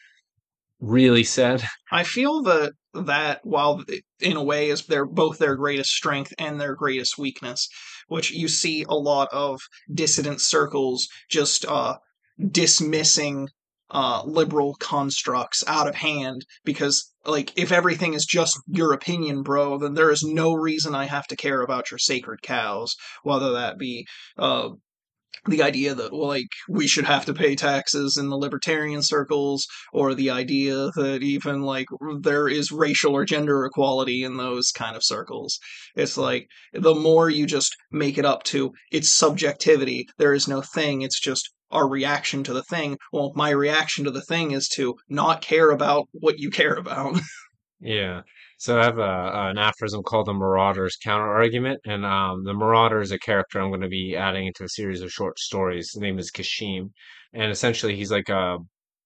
[0.80, 1.64] really said.
[1.92, 3.84] I feel that that while
[4.20, 7.68] in a way is their both their greatest strength and their greatest weakness,
[8.08, 9.60] which you see a lot of
[9.94, 11.98] dissident circles just uh
[12.52, 13.50] dismissing
[13.90, 19.78] uh, liberal constructs out of hand because like if everything is just your opinion bro
[19.78, 23.78] then there is no reason i have to care about your sacred cows whether that
[23.78, 24.06] be
[24.38, 24.68] uh,
[25.48, 30.14] the idea that like we should have to pay taxes in the libertarian circles or
[30.14, 31.88] the idea that even like
[32.22, 35.60] there is racial or gender equality in those kind of circles.
[35.96, 40.62] It's like the more you just make it up to its subjectivity there is no
[40.62, 41.02] thing.
[41.02, 42.98] It's just our reaction to the thing.
[43.12, 47.20] Well, my reaction to the thing is to not care about what you care about.
[47.80, 48.22] Yeah.
[48.58, 53.02] So I have a, an aphorism called the Marauder's Counter Argument, and um, the Marauder
[53.02, 55.92] is a character I'm going to be adding into a series of short stories.
[55.94, 56.90] His name is Kashim,
[57.34, 58.58] and essentially he's like a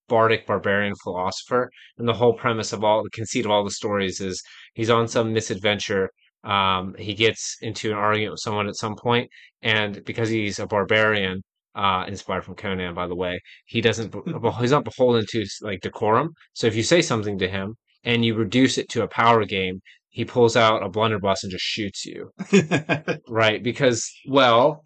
[0.07, 1.69] bardic barbarian philosopher.
[1.97, 4.41] And the whole premise of all the conceit of all the stories is
[4.73, 6.09] he's on some misadventure.
[6.43, 9.29] Um, he gets into an argument with someone at some point,
[9.61, 11.41] and because he's a barbarian,
[11.75, 13.39] uh, inspired from Conan, by the way.
[13.65, 14.13] He doesn't,
[14.59, 16.33] he's not beholden to like decorum.
[16.53, 19.81] So if you say something to him and you reduce it to a power game,
[20.09, 22.31] he pulls out a blunderbuss and just shoots you.
[23.29, 23.63] right?
[23.63, 24.83] Because, well,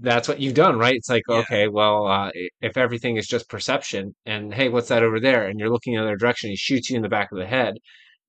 [0.00, 0.94] that's what you've done, right?
[0.94, 1.36] It's like, yeah.
[1.38, 2.30] okay, well, uh,
[2.60, 5.46] if everything is just perception and hey, what's that over there?
[5.48, 7.46] And you're looking in the other direction, he shoots you in the back of the
[7.46, 7.74] head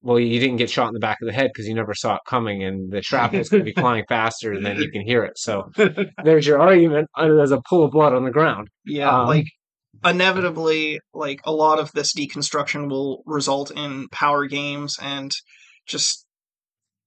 [0.02, 2.16] well, you didn't get shot in the back of the head because you never saw
[2.16, 5.02] it coming, and the shrapnel is going to be flying faster than then you can
[5.02, 5.38] hear it.
[5.38, 5.72] So
[6.24, 7.10] there's your argument.
[7.18, 8.70] There's a pool of blood on the ground.
[8.86, 9.48] Yeah, um, like
[10.04, 15.32] inevitably, like a lot of this deconstruction will result in power games, and
[15.86, 16.26] just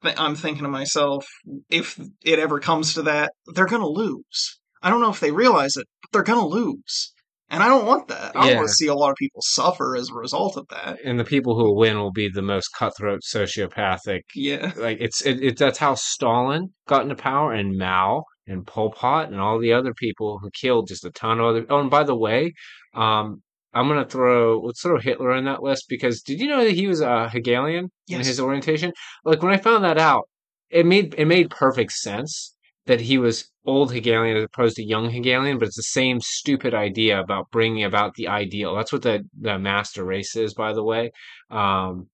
[0.05, 1.26] I'm thinking to myself,
[1.70, 4.59] if it ever comes to that, they're going to lose.
[4.82, 7.11] I don't know if they realize it, but they're going to lose.
[7.53, 8.34] And I don't want that.
[8.34, 8.57] I yeah.
[8.57, 10.98] want to see a lot of people suffer as a result of that.
[11.05, 14.22] And the people who win will be the most cutthroat, sociopathic.
[14.34, 18.90] Yeah, like it's it, it that's how Stalin got into power, and Mao and Pol
[18.90, 21.66] Pot and all the other people who killed just a ton of other.
[21.68, 22.55] Oh, and by the way,
[22.94, 23.42] um,
[23.74, 26.86] I'm gonna throw let's throw Hitler in that list because did you know that he
[26.86, 28.20] was a Hegelian yes.
[28.20, 28.94] in his orientation?
[29.26, 30.26] Like when I found that out,
[30.70, 32.55] it made it made perfect sense
[32.87, 36.74] that he was old Hegelian as opposed to young Hegelian, but it's the same stupid
[36.74, 38.74] idea about bringing about the ideal.
[38.74, 41.12] That's what the, the master race is, by the way,
[41.51, 42.09] um,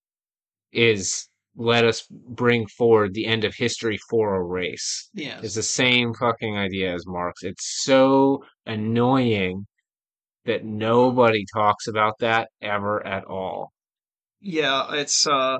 [0.73, 5.11] is let us bring forward the end of history for a race.
[5.15, 5.41] Yeah.
[5.43, 7.43] It's the same fucking idea as Marx.
[7.43, 9.67] It's so annoying
[10.45, 13.73] that nobody talks about that ever at all.
[14.41, 15.59] Yeah, it's uh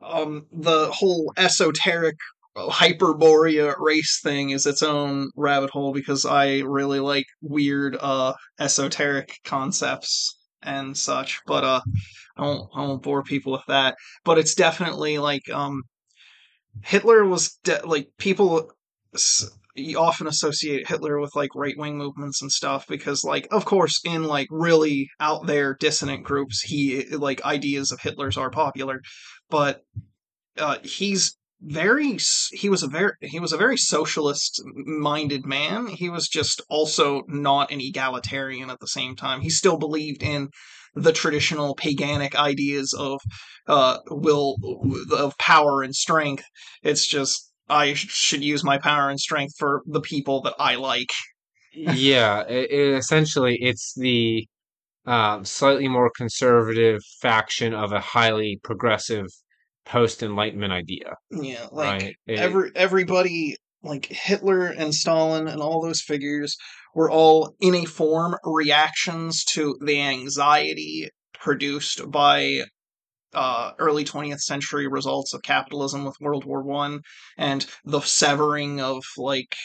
[0.00, 2.16] um the whole esoteric
[2.56, 9.38] Hyperborea race thing is its own rabbit hole because I really like weird uh esoteric
[9.44, 11.80] concepts and such but uh
[12.36, 13.96] I won't I won't bore people with that.
[14.24, 15.82] But it's definitely like um
[16.82, 18.70] Hitler was de- like people
[19.74, 24.00] you often associate Hitler with like right wing movements and stuff because like of course
[24.04, 29.00] in like really out there dissonant groups he like ideas of Hitler's are popular
[29.48, 29.82] but
[30.58, 32.18] uh, he's very
[32.50, 35.86] he was a very he was a very socialist minded man.
[35.86, 39.40] He was just also not an egalitarian at the same time.
[39.40, 40.48] He still believed in
[40.94, 43.20] the traditional paganic ideas of
[43.68, 44.56] uh will
[45.12, 46.44] of power and strength.
[46.82, 51.10] It's just i should use my power and strength for the people that i like.
[51.74, 54.46] Yeah it, it, essentially it's the
[55.04, 59.26] um, slightly more conservative faction of a highly progressive
[59.84, 62.16] post Enlightenment idea, Yeah, like right?
[62.26, 66.56] It, every everybody like Hitler and Stalin and all those figures
[66.94, 72.62] were all in a form reactions to the anxiety produced by
[73.34, 77.00] uh, early 20th century results of capitalism with World War One
[77.36, 79.56] and the severing of like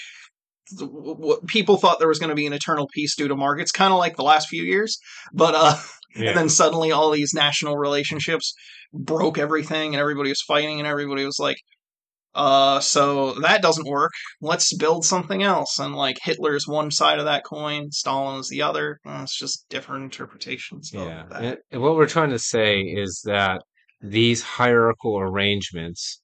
[1.48, 4.00] people thought there was going to be an eternal peace due to markets, kind of
[4.00, 5.00] like the last few years,
[5.34, 5.76] but uh,
[6.16, 6.30] yeah.
[6.30, 8.54] and then suddenly all these national relationships
[8.94, 11.58] broke everything, and everybody was fighting, and everybody was like.
[12.36, 14.12] Uh, so that doesn't work.
[14.42, 15.80] Let's build something else.
[15.80, 19.00] And like Hitler's one side of that coin, Stalin's the other.
[19.04, 20.94] Uh, it's just different interpretations.
[20.94, 21.44] of Yeah, that.
[21.44, 23.64] and, and what we're trying to say is that
[24.02, 26.22] these hierarchical arrangements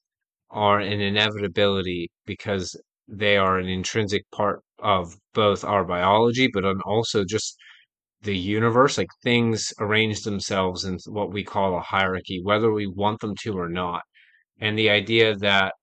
[0.50, 6.80] are an inevitability because they are an intrinsic part of both our biology, but on
[6.82, 7.56] also just
[8.22, 8.98] the universe.
[8.98, 13.58] Like things arrange themselves in what we call a hierarchy, whether we want them to
[13.58, 14.02] or not.
[14.60, 15.74] And the idea that,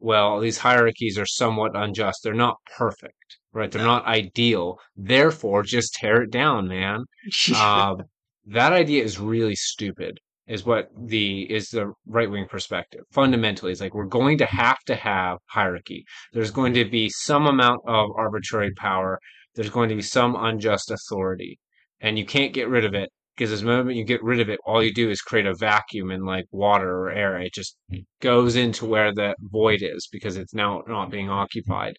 [0.00, 2.20] well, these hierarchies are somewhat unjust.
[2.22, 3.70] They're not perfect, right?
[3.70, 4.78] They're not ideal.
[4.96, 7.04] Therefore, just tear it down, man
[7.56, 8.02] um,
[8.48, 10.18] that idea is really stupid
[10.48, 13.02] is what the is the right wing perspective.
[13.12, 16.04] Fundamentally it's like we're going to have to have hierarchy.
[16.32, 19.20] There's going to be some amount of arbitrary power.
[19.54, 21.58] There's going to be some unjust authority.
[22.00, 24.58] And you can't get rid of it because the moment you get rid of it
[24.64, 27.38] all you do is create a vacuum in like water or air.
[27.38, 27.76] It just
[28.20, 31.96] goes into where the void is because it's now not being occupied.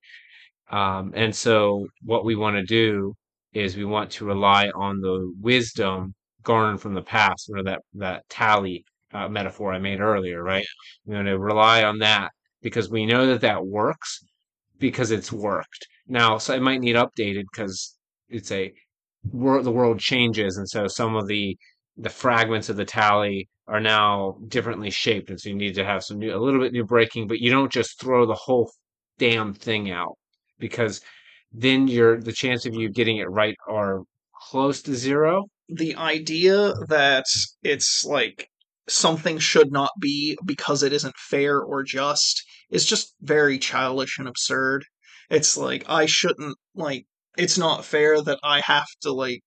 [0.72, 3.14] Um, and so what we want to do
[3.54, 6.14] is we want to rely on the wisdom
[6.44, 8.84] garnered from the past, you know, that, that tally
[9.14, 10.66] uh, metaphor I made earlier, right?
[11.06, 12.32] We're going to rely on that
[12.62, 14.24] because we know that that works
[14.78, 15.88] because it's worked.
[16.08, 17.98] Now, so it might need updated because
[18.30, 18.72] it's a
[19.32, 20.58] world, the world changes.
[20.58, 21.58] And so some of the,
[21.98, 25.30] the fragments of the tally are now differently shaped.
[25.30, 27.52] And so you need to have some new, a little bit new breaking, but you
[27.52, 28.72] don't just throw the whole
[29.18, 30.18] damn thing out
[30.60, 31.02] because
[31.52, 34.02] then you're the chance of you getting it right are
[34.50, 35.46] close to zero.
[35.70, 37.26] The idea that
[37.64, 38.48] it's like
[38.88, 44.28] something should not be because it isn't fair or just is just very childish and
[44.28, 44.86] absurd.
[45.30, 47.06] It's like I shouldn't like
[47.38, 49.42] it's not fair that I have to like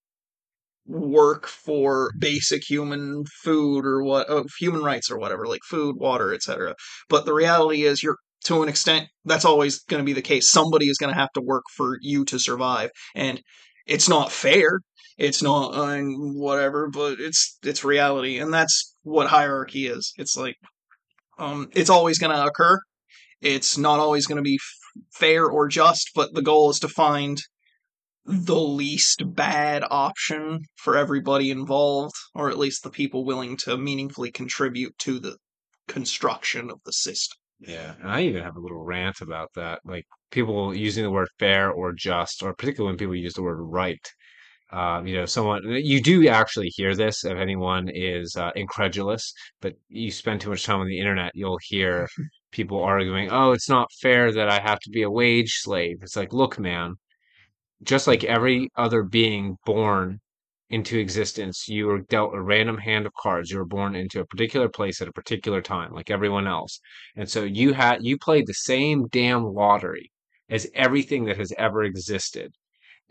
[0.86, 6.34] work for basic human food or what uh, human rights or whatever like food water
[6.34, 6.74] etc
[7.08, 10.48] but the reality is you're to an extent that's always going to be the case.
[10.48, 12.90] Somebody is going to have to work for you to survive.
[13.14, 13.40] And
[13.86, 14.80] it's not fair
[15.18, 20.56] it's not uh, whatever but it's it's reality and that's what hierarchy is it's like
[21.38, 22.78] um it's always going to occur
[23.40, 26.88] it's not always going to be f- fair or just but the goal is to
[26.88, 27.38] find
[28.24, 34.30] the least bad option for everybody involved, or at least the people willing to meaningfully
[34.30, 35.36] contribute to the
[35.88, 37.36] construction of the system.
[37.66, 39.80] Yeah, and I even have a little rant about that.
[39.84, 43.60] Like people using the word fair or just, or particularly when people use the word
[43.60, 44.04] right.
[44.72, 49.74] Um, you know, someone you do actually hear this if anyone is uh, incredulous, but
[49.88, 52.08] you spend too much time on the internet, you'll hear
[52.52, 56.16] people arguing, "Oh, it's not fair that I have to be a wage slave." It's
[56.16, 56.94] like, look, man,
[57.82, 60.20] just like every other being born
[60.72, 63.50] into existence, you were dealt a random hand of cards.
[63.50, 66.80] You were born into a particular place at a particular time, like everyone else.
[67.14, 70.10] And so you had you played the same damn lottery
[70.48, 72.52] as everything that has ever existed.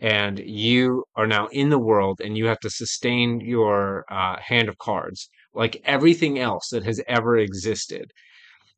[0.00, 4.68] And you are now in the world and you have to sustain your uh, hand
[4.68, 8.10] of cards like everything else that has ever existed.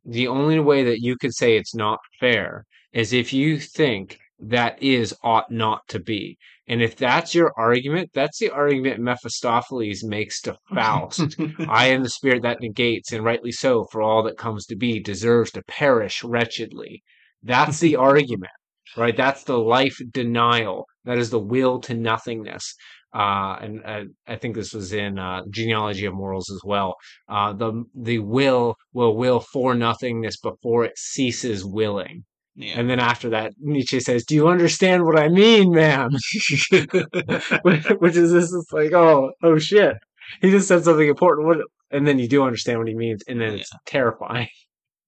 [0.05, 4.83] The only way that you could say it's not fair is if you think that
[4.83, 6.39] is ought not to be.
[6.67, 11.37] And if that's your argument, that's the argument Mephistopheles makes to Faust.
[11.69, 14.99] I am the spirit that negates, and rightly so, for all that comes to be
[14.99, 17.03] deserves to perish wretchedly.
[17.43, 18.53] That's the argument,
[18.97, 19.17] right?
[19.17, 20.87] That's the life denial.
[21.05, 22.75] That is the will to nothingness.
[23.15, 26.97] Uh, and uh, I think this was in uh, Genealogy of Morals as well.
[27.29, 32.25] Uh, the the will will will for nothingness before it ceases willing.
[32.57, 32.79] Yeah.
[32.79, 36.11] And then after that, Nietzsche says, "Do you understand what I mean, man?"
[37.63, 39.97] Which is this is like, oh, oh shit.
[40.41, 41.47] He just said something important.
[41.49, 41.59] What?
[41.91, 44.49] And then you do understand what he means, and then it's terrifying.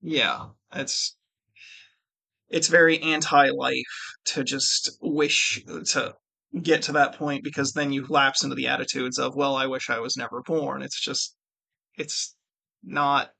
[0.02, 1.16] yeah, it's
[2.48, 3.74] it's very anti-life
[4.26, 6.14] to just wish to
[6.62, 9.90] get to that point because then you lapse into the attitudes of, well, I wish
[9.90, 10.82] I was never born.
[10.82, 11.34] It's just
[11.96, 12.34] it's
[12.84, 13.30] not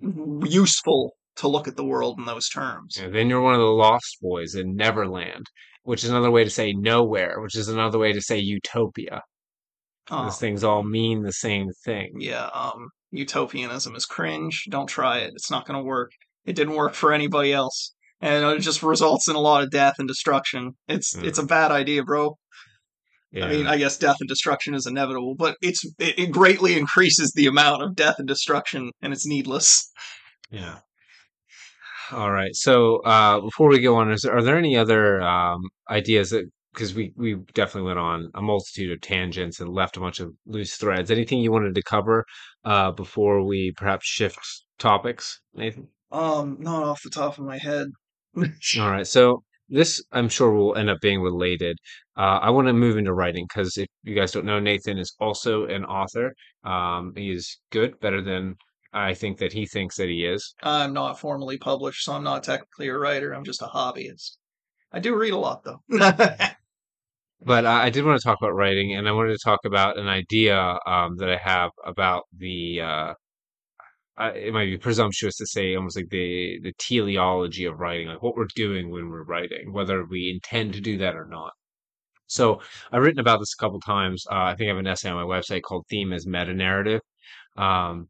[0.00, 2.94] useful to look at the world in those terms.
[2.96, 5.46] Then you're one of the lost boys in Neverland,
[5.82, 9.22] which is another way to say nowhere, which is another way to say utopia.
[10.10, 12.12] Uh, Those things all mean the same thing.
[12.18, 14.64] yeah, um, utopianism is cringe.
[14.70, 15.32] Don't try it.
[15.34, 16.10] It's not going to work.
[16.44, 19.96] It didn't work for anybody else, and it just results in a lot of death
[19.98, 20.72] and destruction.
[20.88, 21.24] It's Mm.
[21.24, 22.36] it's a bad idea, bro.
[23.32, 23.44] Yeah.
[23.44, 27.32] I mean, I guess death and destruction is inevitable, but it's it, it greatly increases
[27.36, 29.90] the amount of death and destruction, and it's needless.
[30.50, 30.78] Yeah.
[32.12, 32.54] All right.
[32.54, 36.94] So uh, before we go on, is are there any other um, ideas that because
[36.94, 40.76] we we definitely went on a multitude of tangents and left a bunch of loose
[40.76, 41.10] threads.
[41.10, 42.24] Anything you wanted to cover
[42.64, 44.38] uh, before we perhaps shift
[44.78, 45.88] topics, Nathan?
[46.12, 47.88] Um, not off the top of my head.
[48.78, 49.06] All right.
[49.06, 51.76] So this, I'm sure, will end up being related.
[52.16, 55.14] Uh, I want to move into writing because if you guys don't know, Nathan is
[55.20, 56.32] also an author.
[56.64, 58.56] Um, he is good, better than
[58.92, 60.54] I think that he thinks that he is.
[60.62, 63.32] I'm not formally published, so I'm not technically a writer.
[63.32, 64.38] I'm just a hobbyist.
[64.92, 65.82] I do read a lot, though.
[67.40, 69.98] But I, I did want to talk about writing, and I wanted to talk about
[69.98, 72.80] an idea um, that I have about the.
[72.80, 73.14] Uh,
[74.16, 78.22] I, it might be presumptuous to say almost like the the teleology of writing, like
[78.22, 81.52] what we're doing when we're writing, whether we intend to do that or not.
[82.26, 82.60] So
[82.92, 84.24] I've written about this a couple times.
[84.30, 87.02] Uh, I think I have an essay on my website called "Theme as Meta Narrative."
[87.56, 88.08] Um,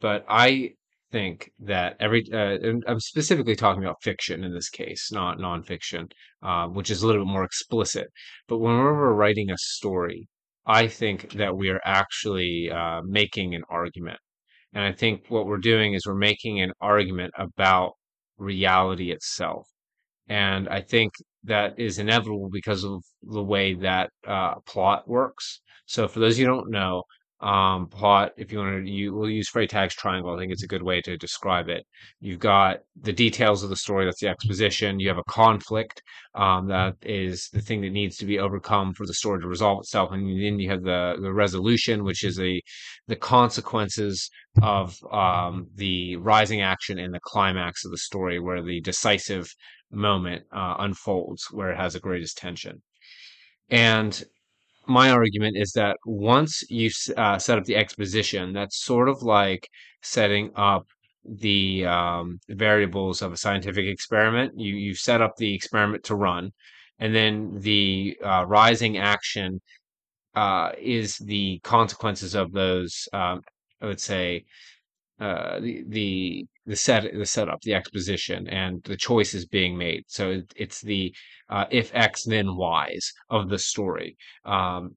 [0.00, 0.72] but I
[1.12, 6.10] think that every uh, I'm specifically talking about fiction in this case, not nonfiction,
[6.42, 8.08] uh, which is a little bit more explicit.
[8.48, 10.28] But whenever we're writing a story,
[10.66, 14.18] I think that we are actually uh, making an argument.
[14.72, 17.92] And I think what we're doing is we're making an argument about
[18.36, 19.66] reality itself.
[20.28, 21.12] And I think
[21.44, 25.60] that is inevitable because of the way that uh, plot works.
[25.86, 27.04] So for those of you who don't know,
[27.40, 30.34] um, plot, if you want to, you will use Freytag's triangle.
[30.34, 31.84] I think it's a good way to describe it.
[32.18, 35.00] You've got the details of the story, that's the exposition.
[35.00, 36.02] You have a conflict,
[36.34, 39.80] um, that is the thing that needs to be overcome for the story to resolve
[39.80, 42.60] itself, and then you have the the resolution, which is a
[43.06, 44.30] the consequences
[44.62, 49.46] of um, the rising action and the climax of the story, where the decisive
[49.90, 52.82] moment uh, unfolds, where it has the greatest tension.
[53.68, 54.24] And
[54.88, 59.68] my argument is that once you uh, set up the exposition, that's sort of like
[60.02, 60.86] setting up
[61.24, 64.52] the um, variables of a scientific experiment.
[64.56, 66.52] You you set up the experiment to run,
[66.98, 69.60] and then the uh, rising action
[70.34, 73.08] uh, is the consequences of those.
[73.12, 73.42] Um,
[73.82, 74.44] I would say
[75.20, 80.04] uh, the the the set the setup, the exposition, and the choices being made.
[80.08, 81.14] So it, it's the
[81.48, 84.16] uh, if X then Y's of the story.
[84.44, 84.96] Um,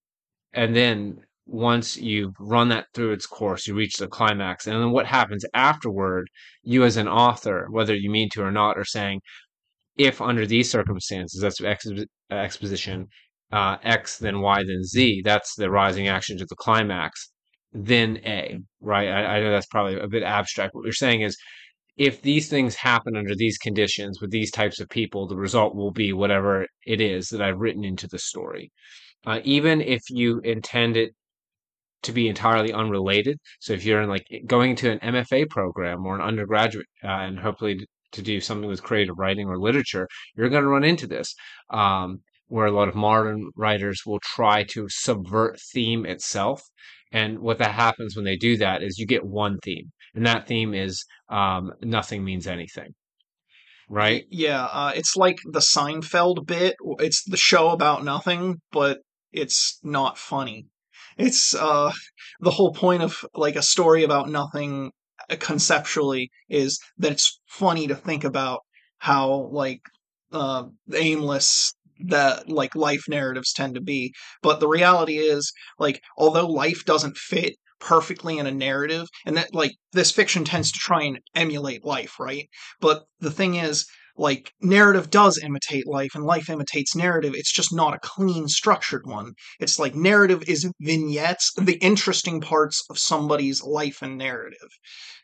[0.53, 4.67] and then once you've run that through its course, you reach the climax.
[4.67, 6.27] And then what happens afterward,
[6.63, 9.21] you as an author, whether you mean to or not, are saying,
[9.97, 11.87] if under these circumstances, that's ex-
[12.31, 13.07] exposition,
[13.51, 17.31] uh, X, then Y, then Z, that's the rising action to the climax,
[17.71, 19.07] then A, right?
[19.07, 20.73] I, I know that's probably a bit abstract.
[20.73, 21.37] What you're saying is,
[21.97, 25.91] if these things happen under these conditions with these types of people, the result will
[25.91, 28.71] be whatever it is that I've written into the story.
[29.25, 31.11] Uh, even if you intend it
[32.03, 33.37] to be entirely unrelated.
[33.59, 37.39] So if you're in like going to an MFA program or an undergraduate, uh, and
[37.39, 41.35] hopefully to do something with creative writing or literature, you're going to run into this,
[41.69, 46.61] um, where a lot of modern writers will try to subvert theme itself.
[47.11, 50.47] And what that happens when they do that is you get one theme, and that
[50.47, 52.93] theme is um, nothing means anything,
[53.89, 54.25] right?
[54.29, 56.75] Yeah, uh, it's like the Seinfeld bit.
[56.99, 58.99] It's the show about nothing, but
[59.31, 60.67] it's not funny.
[61.17, 61.91] It's uh,
[62.39, 64.91] the whole point of like a story about nothing
[65.29, 68.61] uh, conceptually is that it's funny to think about
[68.99, 69.81] how like
[70.31, 71.73] uh, aimless
[72.07, 74.13] that like life narratives tend to be.
[74.41, 79.53] But the reality is like although life doesn't fit perfectly in a narrative and that
[79.53, 82.49] like this fiction tends to try and emulate life right?
[82.81, 83.85] But the thing is
[84.19, 87.33] like narrative does imitate life and life imitates narrative.
[87.35, 89.31] It's just not a clean structured one.
[89.61, 94.69] It's like narrative is vignettes the interesting parts of somebody's life and narrative.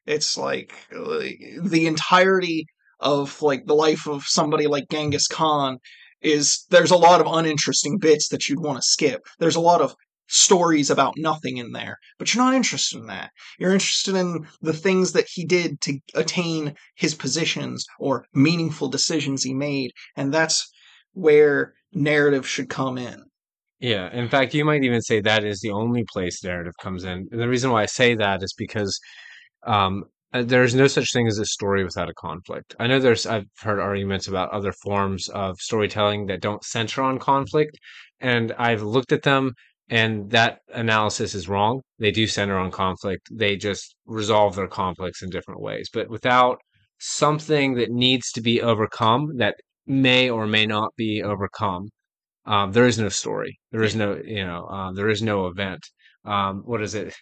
[0.06, 1.28] It's like uh,
[1.62, 2.68] the entirety
[3.02, 5.80] of like the life of somebody like Genghis Khan
[6.22, 9.82] is there's a lot of uninteresting bits that you'd want to skip there's a lot
[9.82, 9.96] of
[10.28, 11.98] stories about nothing in there.
[12.18, 13.32] But you're not interested in that.
[13.60, 19.44] You're interested in the things that he did to attain his positions or meaningful decisions
[19.44, 19.92] he made.
[20.16, 20.68] And that's
[21.14, 23.24] where narrative should come in.
[23.80, 27.28] Yeah, in fact, you might even say that is the only place narrative comes in.
[27.32, 28.98] And the reason why I say that is because
[29.68, 30.06] um,
[30.44, 32.76] there's no such thing as a story without a conflict.
[32.80, 37.20] I know there's I've heard arguments about other forms of storytelling that don't center on
[37.20, 37.78] conflict,
[38.20, 39.54] and I've looked at them
[39.90, 41.82] and that analysis is wrong.
[42.00, 43.30] They do center on conflict.
[43.32, 45.90] They just resolve their conflicts in different ways.
[45.94, 46.60] But without
[47.00, 49.56] something that needs to be overcome that
[49.86, 51.90] may or may not be overcome,
[52.46, 53.60] um, there is no story.
[53.72, 55.82] There is no, you know, um, there is no event.
[56.26, 57.14] Um, what is it?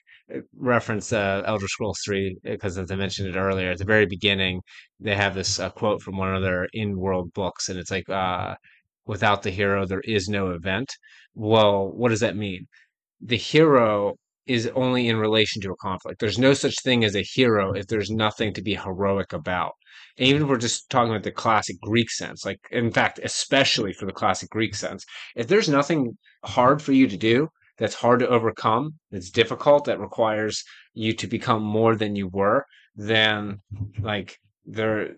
[0.55, 4.61] Reference uh, Elder Scrolls 3 because as I mentioned it earlier, at the very beginning,
[4.99, 8.55] they have this uh, quote from one of their in-world books, and it's like, uh,
[9.05, 10.89] "Without the hero, there is no event."
[11.35, 12.67] Well, what does that mean?
[13.21, 14.15] The hero
[14.45, 16.19] is only in relation to a conflict.
[16.19, 19.73] There's no such thing as a hero if there's nothing to be heroic about.
[20.17, 23.93] And even if we're just talking about the classic Greek sense, like in fact, especially
[23.93, 25.05] for the classic Greek sense,
[25.35, 29.99] if there's nothing hard for you to do, that's hard to overcome, that's difficult, that
[29.99, 30.63] requires
[30.93, 32.65] you to become more than you were,
[32.95, 33.59] then
[33.99, 35.15] like there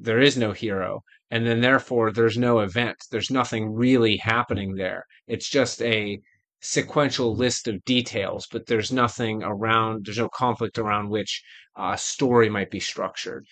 [0.00, 1.02] there is no hero.
[1.30, 2.96] And then therefore there's no event.
[3.10, 5.04] There's nothing really happening there.
[5.26, 6.20] It's just a
[6.60, 11.42] sequential list of details, but there's nothing around, there's no conflict around which
[11.76, 13.44] a uh, story might be structured.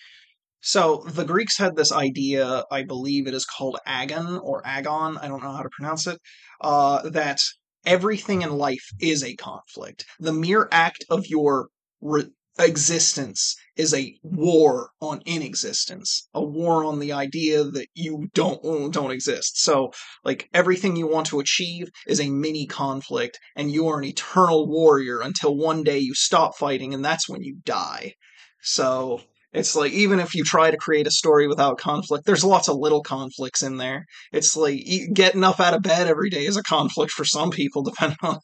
[0.61, 5.27] So the Greeks had this idea, I believe it is called agon or agon, I
[5.27, 6.19] don't know how to pronounce it,
[6.61, 7.41] uh, that
[7.87, 10.05] everything in life is a conflict.
[10.19, 11.69] The mere act of your
[12.01, 12.29] re-
[12.59, 19.11] existence is a war on inexistence, a war on the idea that you don't don't
[19.11, 19.63] exist.
[19.63, 19.91] So,
[20.23, 24.67] like everything you want to achieve is a mini conflict, and you are an eternal
[24.67, 28.13] warrior until one day you stop fighting, and that's when you die.
[28.61, 29.21] So
[29.53, 32.77] it's like even if you try to create a story without conflict, there's lots of
[32.77, 34.05] little conflicts in there.
[34.31, 34.81] It's like
[35.13, 38.39] getting up out of bed every day is a conflict for some people, depending on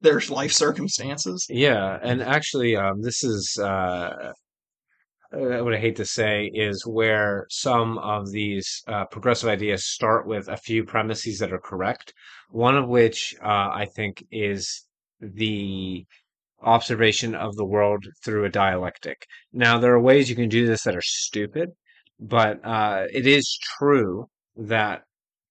[0.00, 1.44] their life circumstances.
[1.48, 4.32] Yeah, and actually, um, this is uh,
[5.34, 10.26] uh, what I hate to say is where some of these uh, progressive ideas start
[10.26, 12.12] with a few premises that are correct.
[12.50, 14.84] One of which uh, I think is
[15.20, 16.04] the
[16.64, 19.26] observation of the world through a dialectic.
[19.52, 21.70] Now, there are ways you can do this that are stupid,
[22.18, 25.02] but uh, it is true that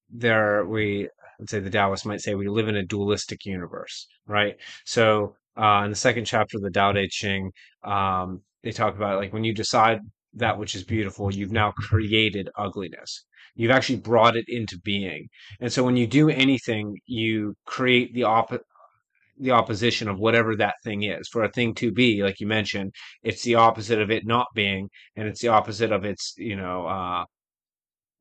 [0.09, 1.09] there we
[1.39, 4.55] let's say the Taoists might say we live in a dualistic universe, right?
[4.85, 7.51] So uh, in the second chapter of the Tao Te Ching,
[7.83, 9.99] um, they talk about like when you decide
[10.35, 13.25] that which is beautiful, you've now created ugliness.
[13.55, 15.27] You've actually brought it into being.
[15.59, 18.65] And so when you do anything, you create the opposite
[19.39, 21.27] the opposition of whatever that thing is.
[21.27, 24.89] For a thing to be, like you mentioned, it's the opposite of it not being,
[25.15, 27.25] and it's the opposite of its, you know, uh,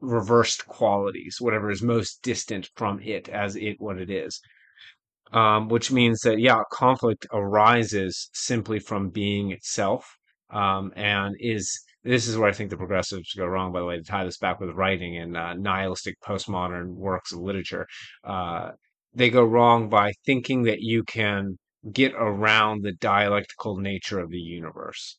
[0.01, 4.41] reversed qualities, whatever is most distant from it as it what it is.
[5.33, 10.05] Um, which means that yeah, conflict arises simply from being itself,
[10.51, 13.73] um, and is this is where I think the progressives go wrong.
[13.73, 17.39] By the way, to tie this back with writing and uh, nihilistic postmodern works of
[17.39, 17.87] literature,
[18.25, 18.73] uh,
[19.15, 21.59] they go wrong by thinking that you can
[21.93, 25.17] get around the dialectical nature of the universe,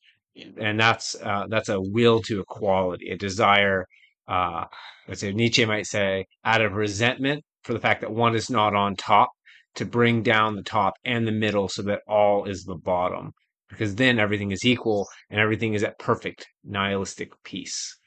[0.58, 3.86] and that's uh, that's a will to equality, a desire.
[4.28, 4.66] Uh,
[5.08, 8.74] let's say Nietzsche might say, out of resentment for the fact that one is not
[8.74, 9.30] on top,
[9.76, 13.32] to bring down the top and the middle so that all is the bottom,
[13.70, 17.98] because then everything is equal and everything is at perfect nihilistic peace.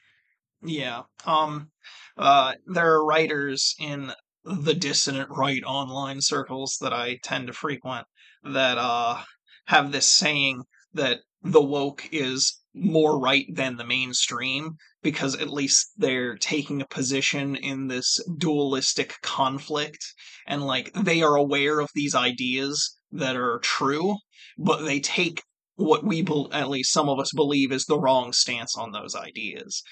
[0.63, 1.03] Yeah.
[1.25, 1.69] Um.
[2.17, 2.53] Uh.
[2.65, 4.11] There are writers in
[4.47, 8.07] the dissident right online circles that I tend to frequent
[8.43, 9.21] that uh
[9.65, 15.91] have this saying that the woke is more right than the mainstream because at least
[15.97, 20.03] they're taking a position in this dualistic conflict
[20.47, 24.15] and like they are aware of these ideas that are true
[24.57, 25.41] but they take
[25.75, 29.15] what we be- at least some of us believe is the wrong stance on those
[29.15, 29.83] ideas.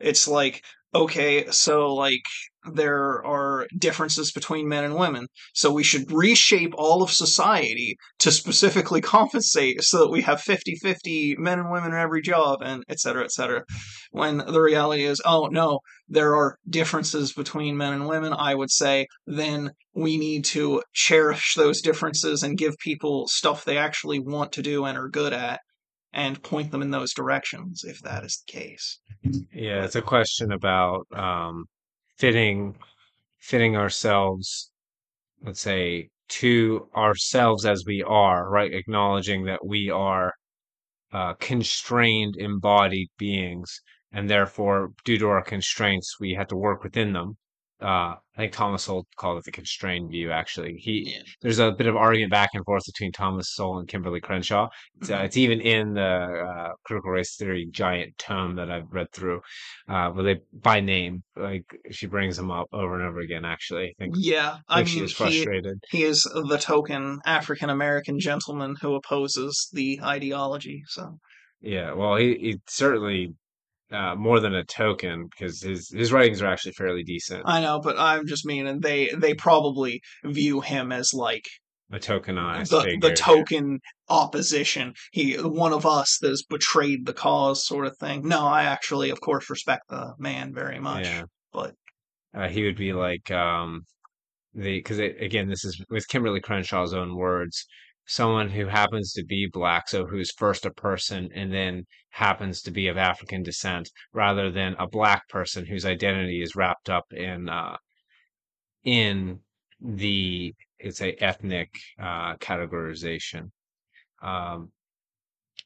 [0.00, 2.24] It's like okay so like
[2.72, 5.26] there are differences between men and women.
[5.54, 10.76] So we should reshape all of society to specifically compensate so that we have 50
[10.76, 13.64] 50 men and women in every job and et cetera, et cetera.
[14.10, 18.70] When the reality is, oh no, there are differences between men and women, I would
[18.70, 24.52] say, then we need to cherish those differences and give people stuff they actually want
[24.52, 25.60] to do and are good at
[26.12, 28.98] and point them in those directions if that is the case.
[29.52, 31.66] Yeah, it's a question about um,
[32.20, 32.76] fitting
[33.38, 34.70] fitting ourselves
[35.42, 38.72] let's say to ourselves as we are right?
[38.72, 40.32] Acknowledging that we are
[41.12, 43.80] uh, constrained embodied beings
[44.12, 47.36] and therefore due to our constraints we have to work within them
[47.82, 50.30] uh, I think Thomas Sowell called it the constrained view.
[50.32, 51.22] Actually, he Yeah.
[51.42, 54.68] there's a bit of argument back and forth between Thomas Sowell and Kimberlé Crenshaw.
[55.00, 55.24] It's, uh, Mhm.
[55.24, 59.40] it's even in the uh, critical race theory giant tome that I've read through,
[59.88, 63.44] uh, where they by name like she brings him up over and over again.
[63.44, 65.48] Actually, I think, Yeah, I I think she mean, is he
[65.88, 70.82] he is the token African American gentleman who opposes the ideology.
[70.88, 71.18] So
[71.60, 73.34] Yeah, well, he, he certainly
[73.92, 77.42] uh, more than a token because his his writings are actually fairly decent.
[77.44, 81.44] I know, but I'm just meaning they they probably view him as like
[81.92, 83.00] A tokenized the figure.
[83.08, 84.94] the token opposition.
[85.12, 88.26] He one of us that's betrayed the cause, sort of thing.
[88.28, 91.24] No, I actually, of course, respect the man very much, Yeah.
[91.52, 91.74] but
[92.34, 93.82] uh, he would be like um
[94.54, 97.66] the because again this is with Kimberlé Crenshaw's own words
[98.10, 102.72] someone who happens to be black so who's first a person and then happens to
[102.72, 107.48] be of African descent rather than a black person whose identity is wrapped up in
[107.48, 107.76] uh
[108.82, 109.38] in
[109.80, 111.68] the it's a ethnic
[112.02, 113.50] uh categorization.
[114.20, 114.72] Um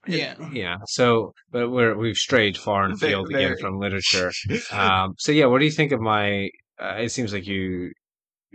[0.06, 3.60] yeah, yeah so but we're we've strayed far and field again very.
[3.60, 4.30] from literature.
[4.70, 7.90] Um so yeah what do you think of my uh, it seems like you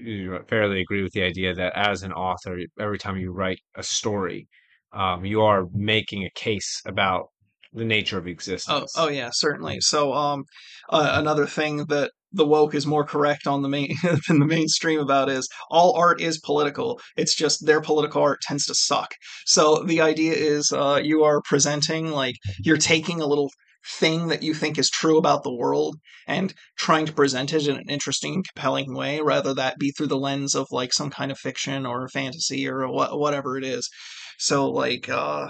[0.04, 3.84] you fairly agree with the idea that as an author, every time you write a
[3.84, 4.47] story,
[4.93, 7.28] um, you are making a case about
[7.74, 8.93] the nature of Oh, existence.
[8.97, 9.80] oh yeah, certainly.
[9.80, 10.43] So, um,
[10.89, 13.93] uh, another thing that the woke is more correct on the main
[14.28, 17.00] than the mainstream about is all art is political.
[17.16, 19.14] It's just their political art tends to suck.
[19.45, 23.52] So the idea is, uh, you are presenting like you're taking a little
[23.86, 27.77] thing that you think is true about the world and trying to present it in
[27.77, 31.32] an interesting and compelling way, rather that be through the lens of like some kind
[31.32, 33.89] of fiction or fantasy or wha- whatever it is.
[34.38, 35.49] So, like, uh,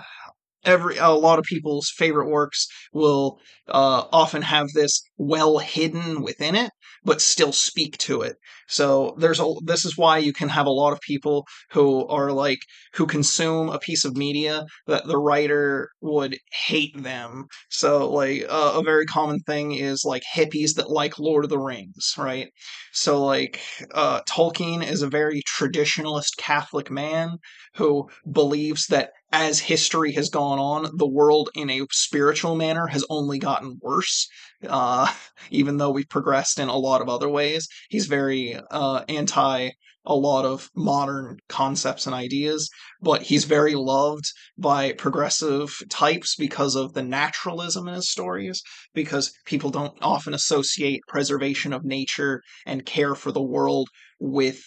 [0.66, 6.56] every a lot of people's favorite works will uh, often have this well hidden within
[6.56, 6.72] it
[7.04, 8.36] but still speak to it.
[8.68, 12.32] So there's a this is why you can have a lot of people who are
[12.32, 12.60] like
[12.94, 17.46] who consume a piece of media that the writer would hate them.
[17.70, 21.60] So like uh, a very common thing is like hippies that like lord of the
[21.60, 22.50] rings right?
[22.92, 23.62] So like
[23.94, 27.38] uh, tolkien is a very traditionalist catholic man
[27.76, 33.06] who believes that as history has gone on, the world in a spiritual manner has
[33.10, 34.28] only gotten worse.
[34.68, 35.12] Uh,
[35.52, 39.72] even though we've progressed in a lot of other ways, he's very uh, anti
[40.06, 42.70] a lot of modern concepts and ideas,
[43.02, 44.26] but he's very loved
[44.58, 48.64] by progressive types because of the naturalism in his stories,
[48.94, 54.64] because people don't often associate preservation of nature and care for the world with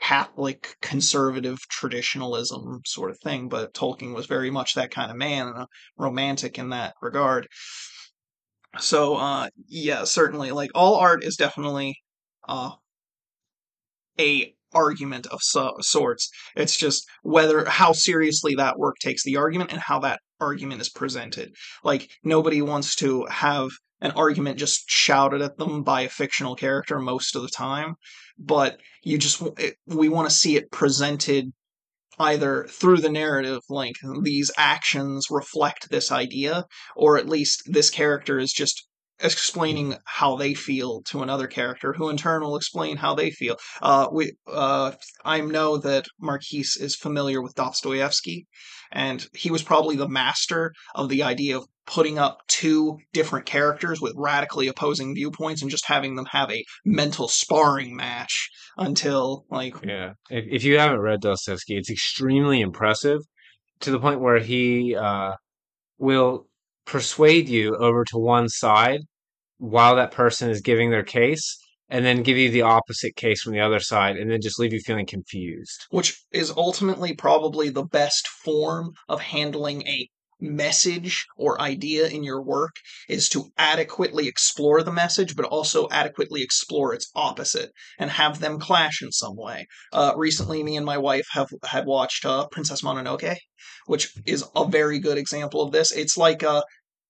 [0.00, 5.48] Catholic conservative traditionalism sort of thing, but Tolkien was very much that kind of man
[5.48, 7.48] and a romantic in that regard.
[8.78, 11.98] So, uh, yeah, certainly, like all art is definitely
[12.46, 12.72] uh,
[14.18, 16.30] a argument of so- sorts.
[16.54, 20.90] It's just whether how seriously that work takes the argument and how that argument is
[20.90, 21.54] presented.
[21.82, 23.70] Like nobody wants to have
[24.00, 27.96] an argument just shouted at them by a fictional character most of the time,
[28.38, 29.42] but you just
[29.86, 31.52] we want to see it presented
[32.18, 36.64] either through the narrative like these actions reflect this idea
[36.96, 38.88] or at least this character is just
[39.20, 43.56] explaining how they feel to another character who in turn will explain how they feel.
[43.82, 44.92] Uh, we uh,
[45.24, 48.46] i know that marquise is familiar with dostoevsky
[48.92, 53.98] and he was probably the master of the idea of putting up two different characters
[54.00, 59.74] with radically opposing viewpoints and just having them have a mental sparring match until like
[59.82, 60.12] Yeah.
[60.28, 63.20] If, if you haven't read Dostoevsky, it's extremely impressive
[63.80, 65.32] to the point where he uh,
[65.96, 66.46] will
[66.84, 69.00] persuade you over to one side
[69.56, 71.58] while that person is giving their case
[71.88, 74.74] and then give you the opposite case from the other side and then just leave
[74.74, 75.86] you feeling confused.
[75.90, 80.06] which is ultimately probably the best form of handling a
[80.40, 82.76] message or idea in your work
[83.08, 88.58] is to adequately explore the message but also adequately explore its opposite and have them
[88.58, 89.66] clash in some way.
[89.92, 93.36] Uh, recently me and my wife have had watched uh, princess mononoke
[93.86, 95.90] which is a very good example of this.
[95.90, 96.62] It's like a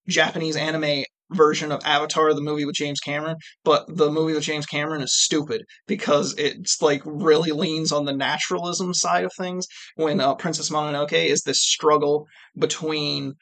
[0.09, 4.67] japanese anime version of avatar the movie with james cameron but the movie with james
[4.67, 10.21] cameron is stupid because it's like really leans on the naturalism side of things when
[10.21, 12.27] uh, princess mononoke is this struggle
[12.57, 13.35] between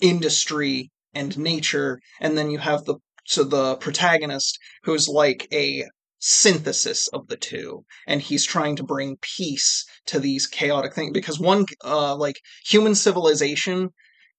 [0.00, 5.84] industry and nature and then you have the so the protagonist who's like a
[6.20, 11.38] synthesis of the two and he's trying to bring peace to these chaotic things because
[11.38, 13.90] one uh like human civilization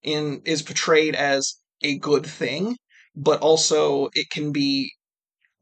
[0.02, 2.76] in is portrayed as a good thing
[3.14, 4.92] but also it can be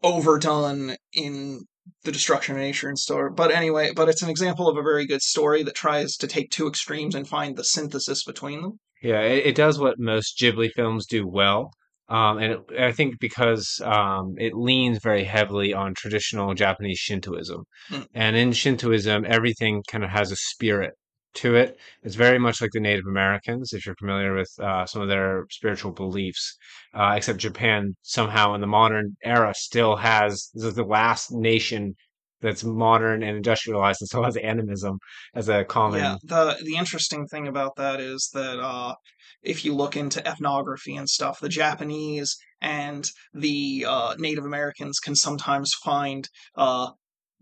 [0.03, 1.61] overdone in
[2.05, 3.31] the destruction of nature and store.
[3.31, 6.51] But anyway, but it's an example of a very good story that tries to take
[6.51, 8.79] two extremes and find the synthesis between them.
[9.03, 11.71] Yeah, it, it does what most Ghibli films do well.
[12.09, 17.65] Um, and it, I think because um, it leans very heavily on traditional Japanese Shintoism.
[17.91, 18.07] Mm.
[18.15, 20.95] And in Shintoism, everything kind of has a spirit
[21.43, 21.79] to it.
[22.03, 25.45] It's very much like the Native Americans, if you're familiar with uh, some of their
[25.51, 26.57] spiritual beliefs.
[26.95, 31.95] Uh, except Japan somehow in the modern era still has, this is the last nation
[32.41, 34.99] that's modern and industrialized and still has animism
[35.35, 36.01] as a common.
[36.01, 38.95] Yeah, the the interesting thing about that is that uh,
[39.43, 45.15] if you look into ethnography and stuff, the Japanese and the uh, Native Americans can
[45.15, 46.91] sometimes find uh,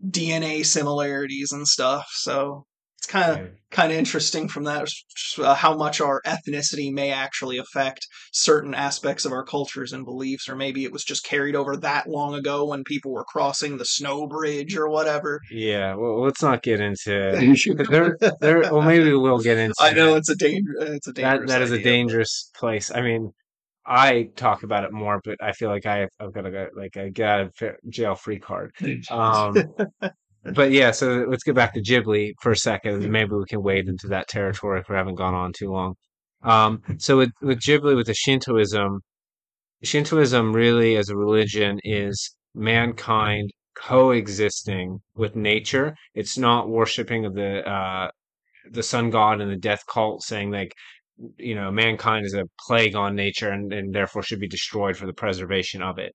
[0.03, 2.07] DNA similarities and stuff.
[2.11, 2.65] So
[2.97, 3.47] it's kind of Yeah.
[3.69, 4.87] kind of interesting from that
[5.39, 10.47] uh, how much our ethnicity may actually affect certain aspects of our cultures and beliefs,
[10.47, 13.85] or maybe it was just carried over that long ago when people were crossing the
[13.85, 15.41] snow bridge or whatever.
[15.51, 17.09] Yeah, well, let's not get into
[17.89, 18.17] there.
[18.39, 19.75] There, well, maybe we will get into.
[19.79, 20.71] I know it's a danger.
[20.79, 21.51] It's a that dangerous.
[21.51, 22.89] that is a dangerous place.
[22.93, 23.31] I mean,
[23.85, 26.95] I talk about it more, but I feel like I I've got to go like
[26.95, 28.71] a get out of jail free card.
[29.11, 29.53] Um,
[30.53, 33.87] but yeah, so let's get back to Ghibli for a second, maybe we can wade
[33.87, 35.95] into that territory if we haven't gone on too long.
[36.43, 38.99] Um, so with with Ghibli, with the Shintoism,
[39.83, 45.95] Shintoism really as a religion is mankind coexisting with nature.
[46.13, 48.09] It's not worshiping of the uh,
[48.71, 50.73] the sun god and the death cult, saying like
[51.37, 55.05] you know mankind is a plague on nature and, and therefore should be destroyed for
[55.05, 56.13] the preservation of it.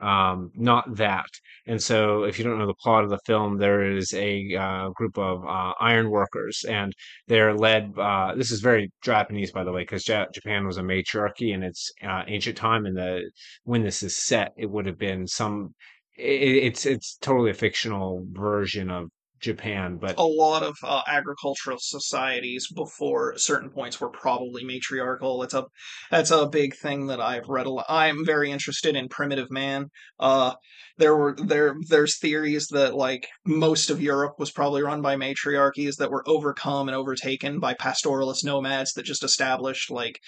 [0.00, 1.26] Um, not that.
[1.66, 4.88] And so, if you don't know the plot of the film, there is a uh,
[4.90, 6.92] group of uh, iron workers, and
[7.28, 7.92] they're led.
[7.98, 11.62] Uh, this is very Japanese, by the way, because ja- Japan was a matriarchy in
[11.62, 12.86] its uh, ancient time.
[12.86, 13.30] And the
[13.64, 15.74] when this is set, it would have been some.
[16.16, 19.08] It, it's it's totally a fictional version of
[19.44, 25.42] Japan, but a lot of uh, agricultural societies before certain points were probably matriarchal.
[25.42, 25.66] It's a
[26.10, 27.86] that's a big thing that I've read a lot.
[27.88, 29.90] I'm very interested in primitive man.
[30.18, 30.54] Uh,
[30.96, 35.96] there were there there's theories that like most of Europe was probably run by matriarchies
[35.96, 40.18] that were overcome and overtaken by pastoralist nomads that just established like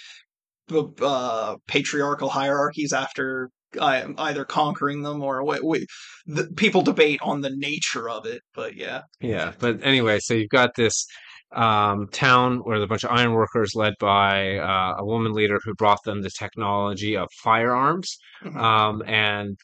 [1.00, 5.86] uh, patriarchal hierarchies after uh, either conquering them or what we,
[6.26, 10.50] the, people debate on the nature of it but yeah Yeah, but anyway, so you've
[10.50, 11.06] got this
[11.54, 15.74] um, town where a bunch of iron workers led by uh, a woman leader who
[15.74, 18.18] brought them the technology of firearms.
[18.44, 18.56] Mhm.
[18.56, 19.56] Um, and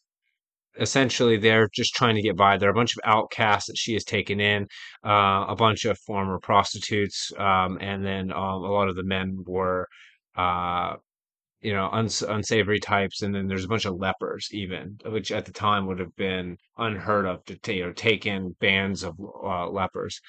[0.78, 2.56] essentially, they're just trying to get by.
[2.56, 4.66] There are a bunch of outcasts that she has taken in,
[5.04, 9.38] uh, a bunch of former prostitutes, um, and then um, a lot of the men
[9.46, 9.88] were.
[11.62, 15.46] You know, uns- unsavory types, and then there's a bunch of lepers, even, which at
[15.46, 19.14] the time would have been unheard of to ta- you know, take in bands of
[19.20, 20.20] uh, lepers.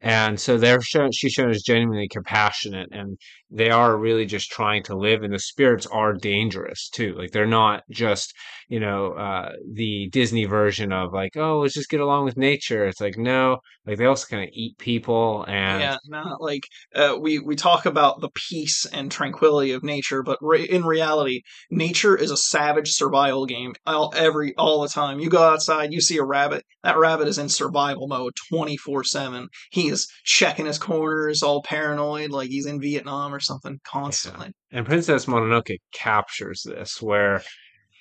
[0.00, 3.18] And so they're shown, she's shown as genuinely compassionate, and
[3.50, 5.22] they are really just trying to live.
[5.22, 7.14] And the spirits are dangerous too.
[7.18, 8.32] Like they're not just,
[8.68, 12.86] you know, uh, the Disney version of like, oh, let's just get along with nature.
[12.86, 16.64] It's like no, like they also kind of eat people, and yeah not like
[16.94, 21.42] uh, we we talk about the peace and tranquility of nature but re- in reality
[21.70, 25.20] nature is a savage survival game all every all the time.
[25.20, 29.88] You go outside you see a rabbit that rabbit is in survival mode 24/7 he
[29.88, 34.52] is checking his corners all paranoid like he's in Vietnam or something constantly.
[34.72, 37.42] and Princess Mononoke captures this, where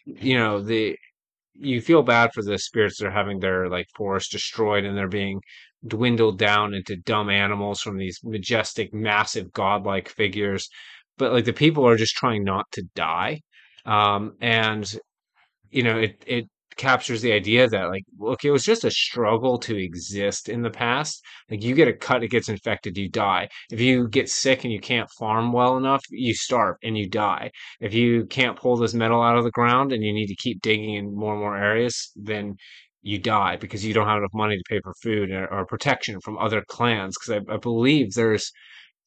[0.06, 0.98] you know the
[1.54, 5.08] you feel bad for the spirits that are having their like forest destroyed and they're
[5.08, 5.42] being
[5.88, 10.70] dwindled down into dumb animals from these majestic, massive, godlike figures.
[11.18, 13.42] But like the people are just trying not to die.
[13.86, 14.92] Um, and
[15.70, 16.46] you know, it it
[16.78, 20.70] captures the idea that like, look, it was just a struggle to exist in the
[20.70, 21.24] past.
[21.50, 23.50] Like you get a cut, it gets infected, you die.
[23.72, 27.52] If you get sick and you can't farm well enough, you starve and you die.
[27.80, 30.62] If you can't pull this metal out of the ground and you need to keep
[30.62, 32.56] digging in more and more areas, then
[33.02, 36.20] you die because you don't have enough money to pay for food or, or protection
[36.22, 37.16] from other clans.
[37.18, 38.52] Because I, I believe there's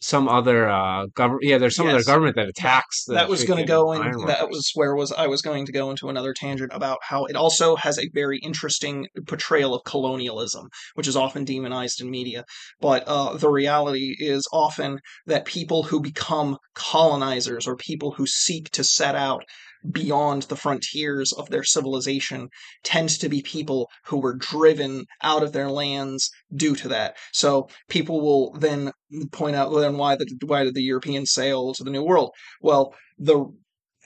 [0.00, 1.44] some other uh government.
[1.44, 3.04] Yeah, there's some other government that attacks.
[3.04, 5.72] The that was going to go in that was where was i was going to
[5.72, 10.68] go into another tangent about how it also has a very interesting portrayal of colonialism
[10.94, 12.44] which is often demonized in media
[12.80, 18.70] but uh, the reality is often that people who become colonizers or people who seek
[18.70, 19.44] to set out
[19.90, 22.48] beyond the frontiers of their civilization
[22.82, 27.16] tends to be people who were driven out of their lands due to that.
[27.32, 28.92] So people will then
[29.32, 32.30] point out then why the why did the europeans sail to the new world?
[32.60, 33.46] Well the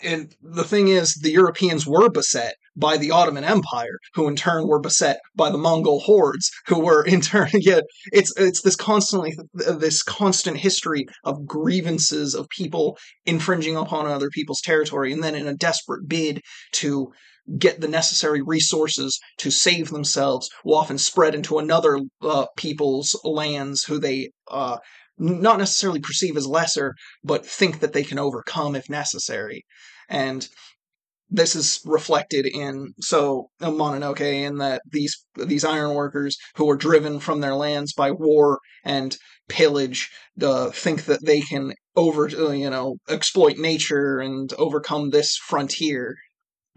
[0.02, 4.66] and the thing is, the Europeans were beset by the Ottoman Empire, who in turn
[4.66, 7.50] were beset by the Mongol hordes, who were in turn.
[7.54, 7.80] Yeah,
[8.12, 14.60] it's it's this constantly this constant history of grievances of people infringing upon other people's
[14.60, 16.40] territory, and then in a desperate bid
[16.72, 17.12] to
[17.58, 23.82] get the necessary resources to save themselves, will often spread into another uh, people's lands
[23.82, 24.78] who they uh,
[25.18, 29.64] not necessarily perceive as lesser, but think that they can overcome if necessary.
[30.08, 30.48] And
[31.32, 37.40] this is reflected in so Mononoke in that these these ironworkers who are driven from
[37.40, 39.16] their lands by war and
[39.48, 40.10] pillage
[40.42, 46.16] uh, think that they can over uh, you know exploit nature and overcome this frontier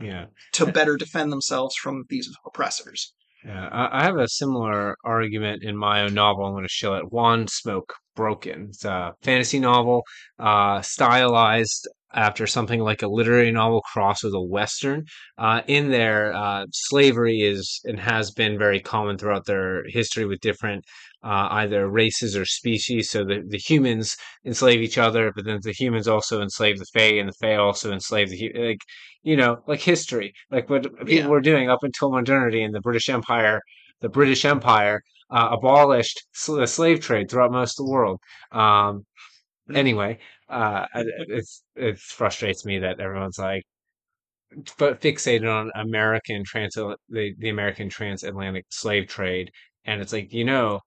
[0.02, 0.28] Yeah.
[0.54, 3.14] to better defend themselves from these oppressors.
[3.46, 6.46] Yeah, I, have a similar argument in my own novel.
[6.46, 7.12] I'm going to show it.
[7.12, 8.68] One Smoke Broken.
[8.70, 10.02] It's a fantasy novel,
[10.40, 15.06] uh, stylized after something like a literary novel crossed with a western.
[15.38, 20.40] Uh, in there, uh, slavery is and has been very common throughout their history with
[20.40, 20.84] different
[21.24, 23.10] uh, either races or species.
[23.10, 24.16] So the, the humans
[24.46, 27.92] enslave each other, but then the humans also enslave the Fae, and the Fae also
[27.92, 28.82] enslave the like
[29.24, 31.28] you know like history, like what people Yeah.
[31.28, 33.62] were doing up until modernity and the British Empire.
[34.02, 35.02] The British Empire
[35.32, 38.20] uh, abolished sl- the slave trade throughout most of the world.
[38.52, 39.06] Um,
[39.74, 40.20] anyway,
[40.50, 43.64] uh, it's it frustrates me that everyone's like,
[44.78, 49.52] but fixated on American trans the the American transatlantic slave trade,
[49.86, 50.80] and it's like you know,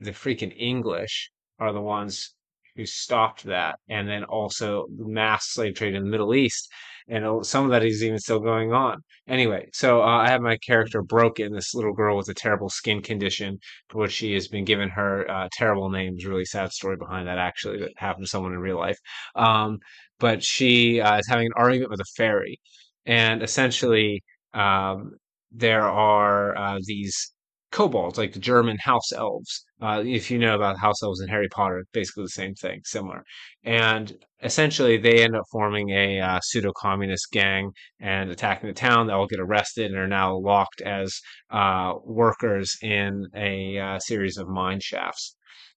[0.00, 1.30] the freaking English
[1.60, 2.34] are the ones
[2.76, 6.70] who stopped that, and then also the mass slave trade in the Middle East,
[7.12, 9.02] and some of that is even still going on.
[9.28, 13.02] Anyway, so uh, I have my character Broken, this little girl with a terrible skin
[13.02, 13.58] condition
[13.88, 16.14] for which she has been given her uh, terrible name.
[16.14, 18.98] There's really sad story behind that, actually, that happened to someone in real life.
[19.36, 19.78] Um,
[20.18, 22.60] but she uh, is having an argument with a fairy,
[23.06, 24.22] and essentially,
[24.54, 25.12] um,
[25.52, 27.31] there are uh, these
[27.72, 29.64] kobolds, like the German house elves.
[29.80, 33.24] Uh, if you know about house elves in Harry Potter, basically the same thing, similar.
[33.64, 34.12] And
[34.42, 39.06] essentially, they end up forming a uh, pseudo communist gang and attacking the town.
[39.06, 41.18] They all get arrested and are now locked as
[41.50, 45.34] uh, workers in a uh, series of mine shafts.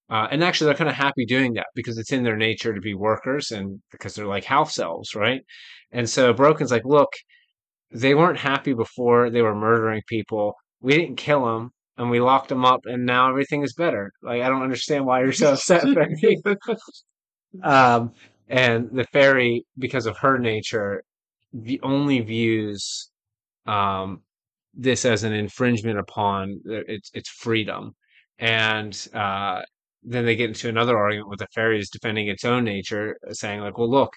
[0.09, 2.81] Uh, and actually, they're kind of happy doing that because it's in their nature to
[2.81, 5.41] be workers and because they're like house elves, right?
[5.91, 7.09] And so Broken's like, look,
[7.89, 10.53] they weren't happy before they were murdering people.
[10.81, 14.11] We didn't kill them and we locked them up and now everything is better.
[14.22, 16.41] Like, I don't understand why you're so upset, Becky.
[17.63, 18.11] um,
[18.49, 21.03] and the fairy, because of her nature,
[21.53, 23.09] the only views
[23.65, 24.22] um,
[24.73, 27.95] this as an infringement upon their- its its freedom,
[28.39, 29.61] and uh,
[30.03, 33.77] then they get into another argument with the fairies defending its own nature, saying like,
[33.77, 34.13] "Well, look,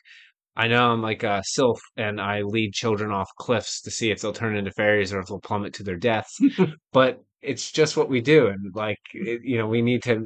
[0.59, 4.21] I know I'm like a sylph, and I lead children off cliffs to see if
[4.21, 6.37] they'll turn into fairies or if they'll plummet to their deaths,
[6.93, 10.25] but it's just what we do, and like it, you know, we need to."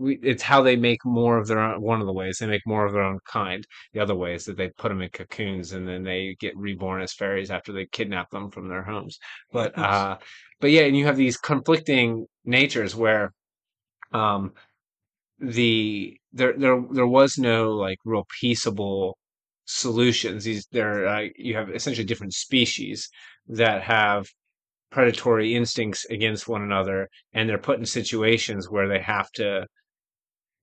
[0.00, 1.82] We, it's how they make more of their own.
[1.82, 3.66] One of the ways they make more of their own kind.
[3.94, 7.02] The other way is that they put them in cocoons and then they get reborn
[7.02, 9.18] as fairies after they kidnap them from their homes.
[9.52, 10.18] But uh,
[10.60, 13.32] but yeah, and you have these conflicting natures where
[14.12, 14.52] um,
[15.40, 19.16] the there there there was no like real peaceable
[19.68, 20.44] solutions.
[20.44, 23.08] These there uh, you have essentially different species
[23.48, 24.26] that have
[24.90, 29.66] predatory instincts against one another, and they're put in situations where they have to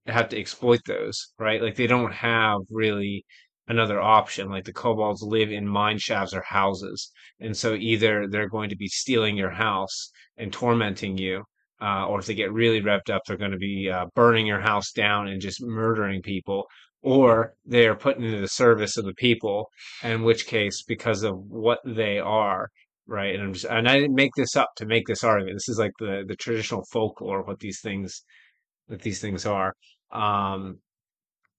[0.07, 1.61] have to exploit those, right?
[1.61, 3.25] Like they don't have really
[3.67, 4.49] another option.
[4.49, 8.75] Like the kobolds live in mine shafts or houses, and so either they're going to
[8.75, 11.43] be stealing your house and tormenting you,
[11.81, 14.61] uh, or if they get really revved up, they're going to be uh, burning your
[14.61, 16.65] house down and just murdering people.
[17.05, 19.69] Or they are put into the service of the people,
[20.03, 22.69] in which case, because of what they are,
[23.07, 23.35] right?
[23.35, 25.55] And I'm just, and I didn't make this up to make this argument.
[25.55, 28.23] This is like the the traditional folklore of what these things
[28.89, 29.73] that these things are.
[30.11, 30.79] Um,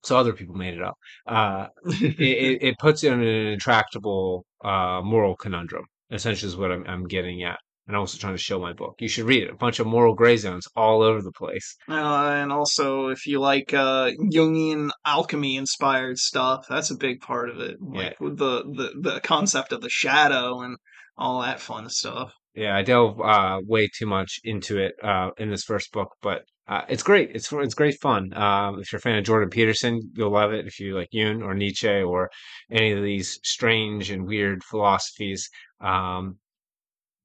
[0.03, 0.97] so other people made it up.
[1.27, 5.85] Uh, it, it, it puts you in an intractable uh, moral conundrum.
[6.11, 7.59] Essentially, is what I'm, I'm getting at.
[7.87, 8.97] And I'm also trying to show my book.
[8.99, 9.51] You should read it.
[9.51, 11.77] A bunch of moral gray zones all over the place.
[11.89, 17.49] Uh, and also, if you like uh, Jungian alchemy inspired stuff, that's a big part
[17.49, 17.77] of it.
[17.81, 20.77] Like with the, the, the concept of the shadow and
[21.17, 22.33] all that fun stuff.
[22.55, 26.43] Yeah, I delve uh, way too much into it uh, in this first book, but
[26.67, 27.31] uh, it's great.
[27.35, 28.33] It's it's great fun.
[28.35, 30.67] Um, if you're a fan of Jordan Peterson, you'll love it.
[30.67, 32.31] If you like Jung or Nietzsche or
[32.71, 35.49] any of these strange and weird philosophies,
[35.81, 36.39] um,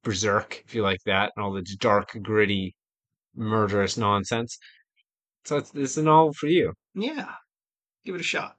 [0.03, 2.75] Berserk, if you like that, and all the dark, gritty,
[3.35, 4.57] murderous nonsense.
[5.45, 6.73] So it's, it's an all for you.
[6.93, 7.33] Yeah,
[8.05, 8.55] give it a shot.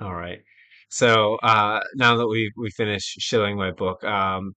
[0.00, 0.40] All right.
[0.88, 4.52] So uh, now that we we finished shilling my book, um,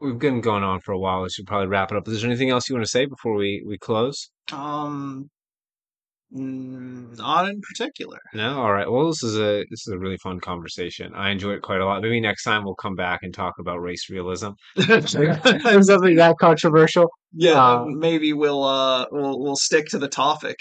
[0.00, 1.22] we've been going on for a while.
[1.22, 2.08] We should probably wrap it up.
[2.08, 4.30] Is there anything else you want to say before we we close?
[4.52, 5.30] Um,
[6.32, 8.18] not in particular.
[8.34, 8.90] No, all right.
[8.90, 11.12] Well, this is a this is a really fun conversation.
[11.14, 12.02] I enjoy it quite a lot.
[12.02, 14.50] Maybe next time we'll come back and talk about race realism.
[14.78, 17.10] Something that controversial.
[17.32, 20.56] Yeah, Um, maybe we'll uh we'll we'll stick to the topic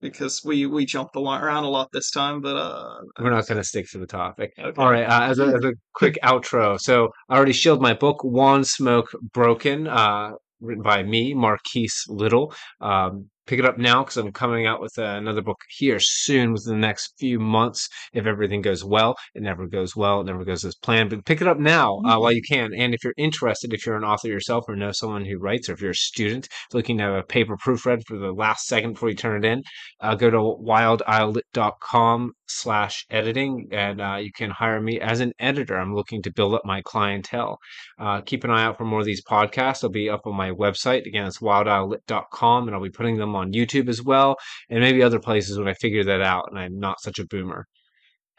[0.00, 2.40] because we we jumped around a lot this time.
[2.40, 4.52] But uh, We're not going to stick to the topic.
[4.58, 4.72] okay.
[4.80, 5.04] All right.
[5.04, 9.08] Uh, as, a, as a quick outro, so I already shilled my book, Wand Smoke
[9.32, 12.54] Broken, uh, written by me, Marquise Little.
[12.80, 16.52] Um, pick it up now because I'm coming out with uh, another book here soon
[16.52, 17.88] within the next few months.
[18.12, 21.10] If everything goes well, it never goes well, it never goes as planned.
[21.10, 22.72] But pick it up now uh, while you can.
[22.74, 25.72] And if you're interested, if you're an author yourself or know someone who writes, or
[25.72, 29.08] if you're a student looking to have a paper proofread for the last second before
[29.08, 29.62] you turn it in,
[30.00, 35.76] uh, go to wildislet.com slash editing and uh, you can hire me as an editor
[35.76, 37.58] i'm looking to build up my clientele
[37.98, 40.50] uh, keep an eye out for more of these podcasts they'll be up on my
[40.50, 44.36] website again it's wildislet.com and i'll be putting them on youtube as well
[44.68, 47.66] and maybe other places when i figure that out and i'm not such a boomer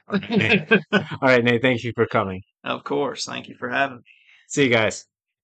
[0.08, 3.26] all right nate, all right, nate thank you for coming of course.
[3.26, 4.04] Thank you for having me.
[4.48, 5.06] see you guys